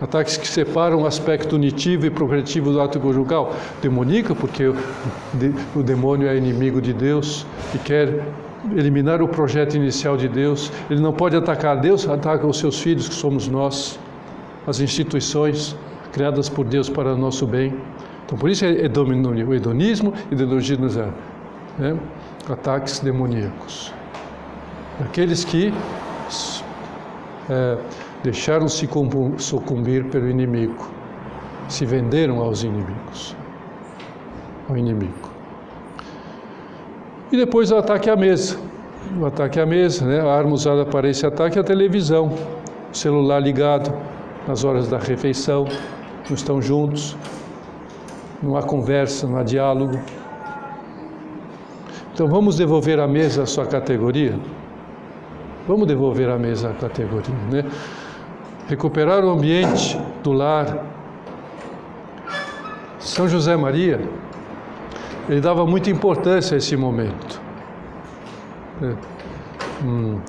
Ataques 0.00 0.36
que 0.36 0.46
separam 0.46 1.02
o 1.02 1.06
aspecto 1.06 1.56
unitivo 1.56 2.06
e 2.06 2.10
progressivo 2.10 2.70
do 2.70 2.80
ato 2.80 3.00
conjugal. 3.00 3.54
Demonica, 3.82 4.34
porque 4.34 4.72
o 5.74 5.82
demônio 5.82 6.28
é 6.28 6.36
inimigo 6.36 6.80
de 6.80 6.92
Deus 6.92 7.44
e 7.74 7.78
quer 7.78 8.24
eliminar 8.76 9.20
o 9.20 9.28
projeto 9.28 9.74
inicial 9.74 10.16
de 10.16 10.28
Deus. 10.28 10.70
Ele 10.88 11.00
não 11.00 11.12
pode 11.12 11.36
atacar 11.36 11.80
Deus, 11.80 12.08
ataca 12.08 12.46
os 12.46 12.58
seus 12.58 12.80
filhos, 12.80 13.08
que 13.08 13.14
somos 13.14 13.48
nós, 13.48 13.98
as 14.66 14.80
instituições 14.80 15.76
criadas 16.12 16.48
por 16.48 16.64
Deus 16.64 16.88
para 16.88 17.14
o 17.14 17.16
nosso 17.16 17.46
bem. 17.46 17.74
Então, 18.24 18.38
por 18.38 18.50
isso 18.50 18.64
é, 18.64 18.68
o 18.68 19.54
hedonismo 19.54 20.12
e 20.30 20.34
ideologia 20.34 20.76
né? 21.78 21.98
ataques 22.48 23.00
demoníacos. 23.00 23.92
Aqueles 25.00 25.44
que 25.44 25.72
é, 27.48 27.78
deixaram-se 28.22 28.88
sucumbir 29.38 30.04
pelo 30.06 30.28
inimigo, 30.28 30.90
se 31.68 31.84
venderam 31.84 32.40
aos 32.40 32.62
inimigos, 32.62 33.36
ao 34.68 34.76
inimigo. 34.76 35.30
E 37.30 37.36
depois 37.36 37.70
o 37.70 37.76
ataque 37.76 38.08
à 38.08 38.16
mesa. 38.16 38.58
O 39.18 39.26
ataque 39.26 39.60
à 39.60 39.66
mesa, 39.66 40.04
né? 40.04 40.20
a 40.20 40.32
arma 40.32 40.52
usada 40.52 40.84
para 40.84 41.08
esse 41.08 41.24
ataque 41.24 41.58
é 41.58 41.60
a 41.60 41.64
televisão, 41.64 42.32
o 42.90 42.96
celular 42.96 43.40
ligado 43.40 43.92
nas 44.46 44.64
horas 44.64 44.88
da 44.88 44.98
refeição, 44.98 45.66
não 46.28 46.34
estão 46.34 46.60
juntos, 46.60 47.16
não 48.42 48.56
há 48.56 48.62
conversa, 48.62 49.26
não 49.26 49.38
há 49.38 49.42
diálogo. 49.42 49.98
Então 52.12 52.26
vamos 52.26 52.56
devolver 52.56 52.98
à 52.98 53.06
mesa 53.06 53.42
a 53.42 53.46
sua 53.46 53.66
categoria? 53.66 54.38
Vamos 55.66 55.86
devolver 55.86 56.28
à 56.30 56.38
mesa 56.38 56.70
a 56.70 56.74
categoria, 56.74 57.34
né? 57.50 57.64
Recuperar 58.68 59.24
o 59.24 59.30
ambiente 59.30 59.98
do 60.22 60.32
lar. 60.32 60.84
São 62.98 63.26
José 63.26 63.56
Maria, 63.56 64.00
ele 65.28 65.40
dava 65.40 65.66
muita 65.66 65.90
importância 65.90 66.54
a 66.54 66.58
esse 66.58 66.76
momento. 66.76 67.40
É, 68.82 68.94
hum, 69.84 70.20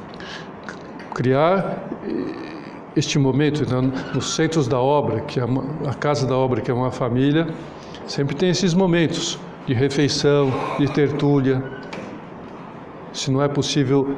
criar 1.13 1.84
este 2.95 3.19
momento 3.19 3.63
então, 3.63 3.82
nos 4.13 4.34
centros 4.36 4.67
da 4.67 4.80
obra, 4.80 5.21
que 5.21 5.39
é 5.39 5.43
a 5.88 5.93
casa 5.93 6.25
da 6.25 6.36
obra, 6.36 6.62
que 6.62 6.71
é 6.71 6.73
uma 6.73 6.91
família, 6.91 7.47
sempre 8.08 8.36
tem 8.36 8.49
esses 8.49 8.73
momentos 8.73 9.39
de 9.67 9.73
refeição, 9.73 10.52
de 10.80 10.88
tertúlia. 10.91 11.63
Se 13.12 13.30
não 13.32 13.41
é 13.41 13.47
possível 13.47 14.15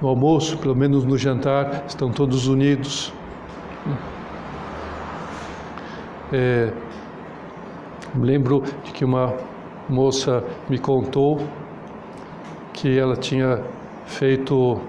no 0.00 0.08
almoço, 0.08 0.56
pelo 0.58 0.74
menos 0.74 1.04
no 1.04 1.16
jantar, 1.18 1.84
estão 1.86 2.10
todos 2.10 2.46
unidos. 2.46 3.12
É, 6.32 6.72
lembro 8.16 8.62
de 8.84 8.92
que 8.92 9.04
uma 9.04 9.34
moça 9.88 10.44
me 10.68 10.78
contou 10.78 11.40
que 12.72 12.98
ela 12.98 13.16
tinha 13.16 13.62
feito 14.06 14.80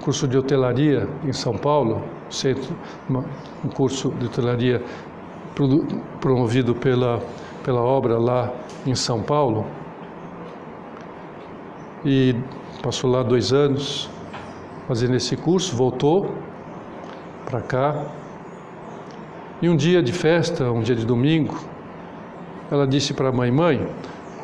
curso 0.00 0.26
de 0.26 0.38
hotelaria 0.38 1.06
em 1.24 1.32
São 1.32 1.56
Paulo, 1.58 2.02
centro, 2.30 2.74
um 3.64 3.68
curso 3.68 4.10
de 4.18 4.26
hotelaria 4.26 4.82
promovido 6.20 6.74
pela, 6.74 7.20
pela 7.62 7.82
obra 7.82 8.18
lá 8.18 8.50
em 8.86 8.94
São 8.94 9.20
Paulo 9.20 9.66
e 12.04 12.34
passou 12.82 13.10
lá 13.10 13.22
dois 13.22 13.52
anos 13.52 14.08
fazendo 14.88 15.14
esse 15.14 15.36
curso, 15.36 15.76
voltou 15.76 16.34
para 17.44 17.60
cá. 17.60 18.04
E 19.62 19.68
um 19.68 19.76
dia 19.76 20.02
de 20.02 20.12
festa, 20.12 20.70
um 20.70 20.80
dia 20.80 20.96
de 20.96 21.04
domingo, 21.04 21.54
ela 22.70 22.86
disse 22.86 23.12
para 23.12 23.28
a 23.28 23.32
mãe: 23.32 23.50
Mãe, 23.50 23.86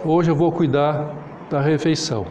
hoje 0.05 0.31
eu 0.31 0.37
vou 0.37 0.53
cuidar 0.53 1.15
da 1.51 1.61
refeição. 1.61 2.27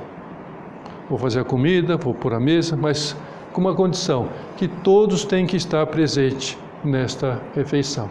Vou 1.10 1.18
fazer 1.18 1.40
a 1.40 1.44
comida, 1.44 1.98
vou 1.98 2.14
pôr 2.14 2.34
a 2.34 2.40
mesa, 2.40 2.76
mas 2.76 3.16
com 3.52 3.62
uma 3.62 3.76
condição: 3.76 4.30
que 4.58 4.68
todos 4.68 5.26
têm 5.26 5.46
que 5.46 5.58
estar 5.58 5.86
presentes 5.88 6.58
nesta 6.84 7.42
refeição. 7.56 8.10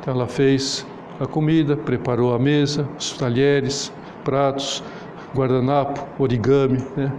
Então 0.00 0.14
ela 0.14 0.26
fez 0.26 0.86
a 1.20 1.26
comida, 1.26 1.76
preparou 1.76 2.34
a 2.34 2.38
mesa, 2.38 2.88
os 2.98 3.12
talheres, 3.12 3.92
pratos, 4.24 4.82
guardanapo, 5.34 6.06
origami, 6.18 6.78
né? 6.96 7.12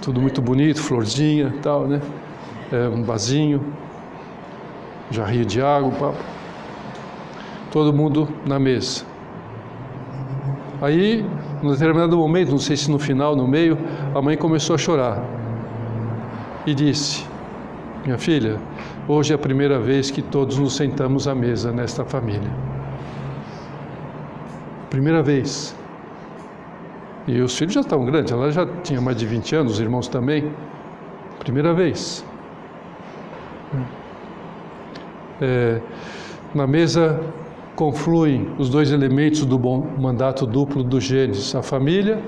Tudo 0.00 0.20
muito 0.20 0.40
bonito, 0.40 0.80
florzinha 0.80 1.52
tal, 1.62 1.86
né? 1.86 2.00
É, 2.72 2.88
um 2.88 3.02
vasinho, 3.02 3.60
jarrinho 5.10 5.44
de 5.44 5.60
água, 5.60 5.90
papo. 5.92 6.18
todo 7.70 7.92
mundo 7.92 8.28
na 8.46 8.58
mesa. 8.58 9.04
Aí, 10.80 11.26
num 11.62 11.72
determinado 11.72 12.16
momento, 12.16 12.50
não 12.52 12.58
sei 12.58 12.76
se 12.76 12.90
no 12.90 12.98
final, 12.98 13.36
no 13.36 13.46
meio, 13.46 13.76
a 14.14 14.22
mãe 14.22 14.36
começou 14.36 14.74
a 14.74 14.78
chorar 14.78 15.22
e 16.66 16.74
disse: 16.74 17.26
Minha 18.04 18.16
filha, 18.16 18.58
hoje 19.06 19.32
é 19.32 19.34
a 19.34 19.38
primeira 19.38 19.78
vez 19.78 20.10
que 20.10 20.22
todos 20.22 20.58
nos 20.58 20.74
sentamos 20.76 21.28
à 21.28 21.34
mesa 21.34 21.72
nesta 21.72 22.04
família. 22.04 22.50
Primeira 24.90 25.22
vez. 25.22 25.74
E 27.26 27.40
os 27.40 27.56
filhos 27.56 27.74
já 27.74 27.80
estavam 27.80 28.04
grandes, 28.04 28.32
ela 28.32 28.50
já 28.50 28.66
tinha 28.82 29.00
mais 29.00 29.16
de 29.16 29.24
20 29.24 29.54
anos, 29.54 29.74
os 29.74 29.80
irmãos 29.80 30.08
também. 30.08 30.50
Primeira 31.38 31.72
vez. 31.72 32.24
É, 35.40 35.80
na 36.52 36.66
mesa 36.66 37.20
confluem 37.76 38.50
os 38.58 38.68
dois 38.68 38.90
elementos 38.90 39.46
do 39.46 39.56
bom 39.56 39.86
mandato 39.96 40.44
duplo 40.44 40.82
do 40.82 41.00
Gênesis: 41.00 41.54
a 41.54 41.62
família, 41.62 42.20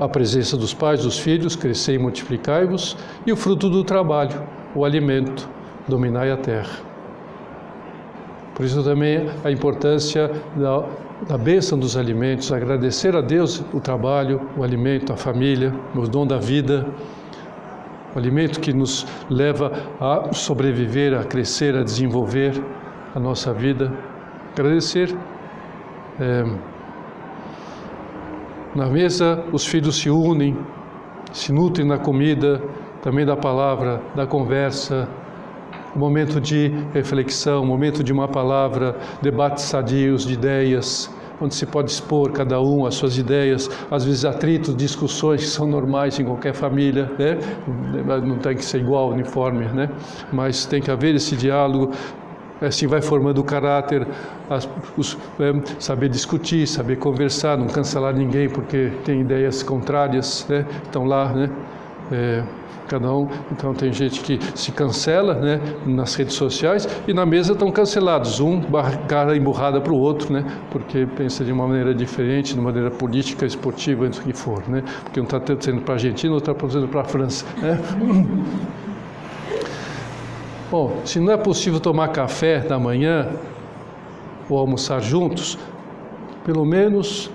a 0.00 0.08
presença 0.08 0.56
dos 0.56 0.72
pais, 0.72 1.02
dos 1.02 1.18
filhos, 1.18 1.54
crescer 1.54 1.94
e 1.94 1.98
multiplicai-vos, 1.98 2.96
e 3.26 3.30
o 3.32 3.36
fruto 3.36 3.68
do 3.68 3.84
trabalho, 3.84 4.42
o 4.74 4.86
alimento, 4.86 5.46
dominai 5.86 6.30
a 6.30 6.36
terra. 6.36 6.91
Por 8.54 8.66
isso 8.66 8.82
também 8.82 9.28
a 9.44 9.50
importância 9.50 10.30
da, 10.54 10.84
da 11.28 11.38
bênção 11.38 11.78
dos 11.78 11.96
alimentos, 11.96 12.52
agradecer 12.52 13.16
a 13.16 13.20
Deus 13.20 13.64
o 13.72 13.80
trabalho, 13.80 14.40
o 14.56 14.62
alimento, 14.62 15.12
a 15.12 15.16
família, 15.16 15.72
o 15.94 16.06
dom 16.06 16.26
da 16.26 16.38
vida, 16.38 16.86
o 18.14 18.18
alimento 18.18 18.60
que 18.60 18.72
nos 18.72 19.06
leva 19.30 19.72
a 19.98 20.32
sobreviver, 20.34 21.18
a 21.18 21.24
crescer, 21.24 21.74
a 21.74 21.82
desenvolver 21.82 22.62
a 23.14 23.18
nossa 23.18 23.52
vida. 23.54 23.90
Agradecer. 24.52 25.16
É, 26.20 26.44
na 28.74 28.86
mesa, 28.86 29.44
os 29.50 29.66
filhos 29.66 29.96
se 29.96 30.10
unem, 30.10 30.56
se 31.32 31.52
nutrem 31.52 31.86
na 31.86 31.98
comida, 31.98 32.62
também 33.02 33.24
da 33.24 33.36
palavra, 33.36 34.00
da 34.14 34.26
conversa, 34.26 35.08
momento 35.94 36.40
de 36.40 36.72
reflexão, 36.92 37.64
momento 37.64 38.02
de 38.02 38.12
uma 38.12 38.28
palavra, 38.28 38.96
debates 39.20 39.64
sadios 39.64 40.26
de 40.26 40.34
ideias, 40.34 41.10
onde 41.40 41.54
se 41.54 41.66
pode 41.66 41.90
expor 41.90 42.30
cada 42.30 42.60
um 42.60 42.86
as 42.86 42.94
suas 42.94 43.18
ideias, 43.18 43.68
às 43.90 44.04
vezes 44.04 44.24
atritos, 44.24 44.76
discussões 44.76 45.42
que 45.42 45.48
são 45.48 45.66
normais 45.66 46.18
em 46.18 46.24
qualquer 46.24 46.54
família, 46.54 47.10
né? 47.18 47.38
não 48.24 48.38
tem 48.38 48.56
que 48.56 48.64
ser 48.64 48.78
igual, 48.78 49.10
uniforme, 49.10 49.66
né? 49.66 49.90
mas 50.32 50.64
tem 50.64 50.80
que 50.80 50.90
haver 50.90 51.14
esse 51.14 51.36
diálogo, 51.36 51.92
assim 52.60 52.86
vai 52.86 53.02
formando 53.02 53.38
o 53.38 53.44
caráter, 53.44 54.06
as, 54.48 54.68
os, 54.96 55.18
é, 55.40 55.52
saber 55.80 56.08
discutir, 56.08 56.66
saber 56.66 56.96
conversar, 56.96 57.58
não 57.58 57.66
cancelar 57.66 58.14
ninguém 58.14 58.48
porque 58.48 58.92
tem 59.04 59.20
ideias 59.20 59.62
contrárias, 59.62 60.46
né? 60.48 60.64
estão 60.84 61.04
lá, 61.04 61.32
né? 61.32 61.50
É, 62.12 62.44
cada 62.88 63.10
um, 63.10 63.26
então 63.50 63.72
tem 63.72 63.90
gente 63.90 64.20
que 64.20 64.38
se 64.54 64.70
cancela 64.70 65.34
né, 65.34 65.60
nas 65.86 66.14
redes 66.14 66.34
sociais 66.34 66.86
e 67.08 67.14
na 67.14 67.24
mesa 67.24 67.54
estão 67.54 67.70
cancelados, 67.70 68.38
um 68.38 68.60
cara 69.08 69.34
emburrada 69.34 69.80
para 69.80 69.92
o 69.92 69.98
outro, 69.98 70.30
né, 70.30 70.44
porque 70.70 71.06
pensa 71.16 71.42
de 71.42 71.50
uma 71.50 71.66
maneira 71.66 71.94
diferente, 71.94 72.52
de 72.52 72.60
uma 72.60 72.70
maneira 72.70 72.90
política, 72.90 73.46
esportiva, 73.46 74.04
o 74.04 74.10
que 74.10 74.34
for, 74.34 74.62
né, 74.68 74.82
porque 75.04 75.18
um 75.20 75.24
está 75.24 75.40
sendo 75.58 75.80
para 75.80 75.94
a 75.94 75.96
Argentina, 75.96 76.34
outro 76.34 76.52
está 76.52 76.68
sendo 76.68 76.88
para 76.88 77.00
a 77.00 77.04
França. 77.04 77.46
Né. 77.62 77.80
Bom, 80.70 81.00
se 81.04 81.18
não 81.20 81.32
é 81.32 81.36
possível 81.36 81.80
tomar 81.80 82.08
café 82.08 82.58
da 82.60 82.78
manhã 82.78 83.28
ou 84.48 84.58
almoçar 84.58 85.00
juntos, 85.00 85.58
pelo 86.44 86.64
menos 86.64 87.30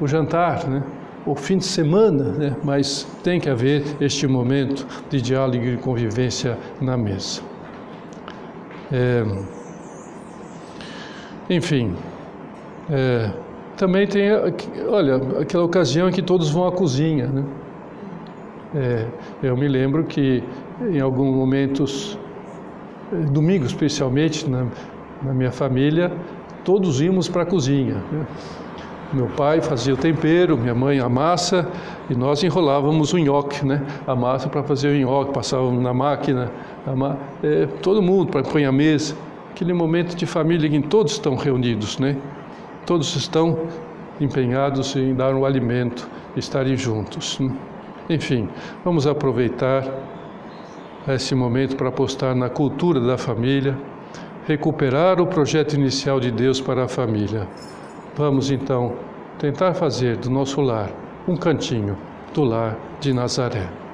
o 0.00 0.06
jantar, 0.06 0.66
né? 0.66 0.82
O 1.26 1.34
fim 1.34 1.58
de 1.58 1.64
semana, 1.64 2.24
né? 2.32 2.56
mas 2.62 3.06
tem 3.22 3.40
que 3.40 3.50
haver 3.50 3.82
este 4.00 4.26
momento 4.28 4.86
de 5.10 5.20
diálogo 5.20 5.64
e 5.64 5.76
convivência 5.76 6.56
na 6.80 6.96
mesa. 6.96 7.42
É, 8.92 9.24
enfim, 11.50 11.94
é, 12.88 13.30
também 13.76 14.06
tem, 14.06 14.28
olha, 14.88 15.16
aquela 15.40 15.64
ocasião 15.64 16.08
em 16.08 16.12
que 16.12 16.22
todos 16.22 16.48
vão 16.48 16.68
à 16.68 16.72
cozinha. 16.72 17.26
Né? 17.26 17.44
É, 18.74 19.06
eu 19.42 19.56
me 19.56 19.66
lembro 19.66 20.04
que 20.04 20.44
em 20.80 21.00
alguns 21.00 21.34
momentos, 21.34 22.16
domingo 23.32 23.66
especialmente, 23.66 24.48
na, 24.48 24.66
na 25.22 25.34
minha 25.34 25.50
família, 25.50 26.12
todos 26.64 27.00
íamos 27.00 27.28
para 27.28 27.42
a 27.42 27.46
cozinha. 27.46 27.96
Né? 28.12 28.26
Meu 29.16 29.28
pai 29.28 29.62
fazia 29.62 29.94
o 29.94 29.96
tempero, 29.96 30.58
minha 30.58 30.74
mãe 30.74 31.00
a 31.00 31.08
massa 31.08 31.66
e 32.10 32.14
nós 32.14 32.42
enrolávamos 32.42 33.14
o 33.14 33.18
nhoque, 33.18 33.64
né? 33.64 33.82
A 34.06 34.14
massa 34.14 34.46
para 34.46 34.62
fazer 34.62 34.88
o 34.88 34.94
nhoque, 34.94 35.32
passávamos 35.32 35.82
na 35.82 35.94
máquina, 35.94 36.52
ma... 36.94 37.16
é, 37.42 37.64
todo 37.80 38.02
mundo 38.02 38.30
para 38.30 38.42
pôr 38.42 38.62
a 38.62 38.70
mesa. 38.70 39.16
Aquele 39.50 39.72
momento 39.72 40.14
de 40.14 40.26
família 40.26 40.68
em 40.68 40.82
que 40.82 40.88
todos 40.88 41.12
estão 41.12 41.34
reunidos, 41.34 41.98
né? 41.98 42.14
Todos 42.84 43.16
estão 43.16 43.58
empenhados 44.20 44.94
em 44.94 45.14
dar 45.14 45.34
o 45.34 45.38
um 45.38 45.44
alimento, 45.46 46.06
estarem 46.36 46.76
juntos. 46.76 47.40
Né? 47.40 47.50
Enfim, 48.10 48.50
vamos 48.84 49.06
aproveitar 49.06 49.82
esse 51.08 51.34
momento 51.34 51.74
para 51.74 51.88
apostar 51.88 52.34
na 52.34 52.50
cultura 52.50 53.00
da 53.00 53.16
família, 53.16 53.78
recuperar 54.46 55.22
o 55.22 55.26
projeto 55.26 55.72
inicial 55.72 56.20
de 56.20 56.30
Deus 56.30 56.60
para 56.60 56.84
a 56.84 56.88
família. 56.88 57.48
Vamos 58.16 58.50
então 58.50 58.94
tentar 59.38 59.74
fazer 59.74 60.16
do 60.16 60.30
nosso 60.30 60.62
lar 60.62 60.90
um 61.28 61.36
cantinho 61.36 61.98
do 62.32 62.44
lar 62.44 62.74
de 62.98 63.12
Nazaré. 63.12 63.85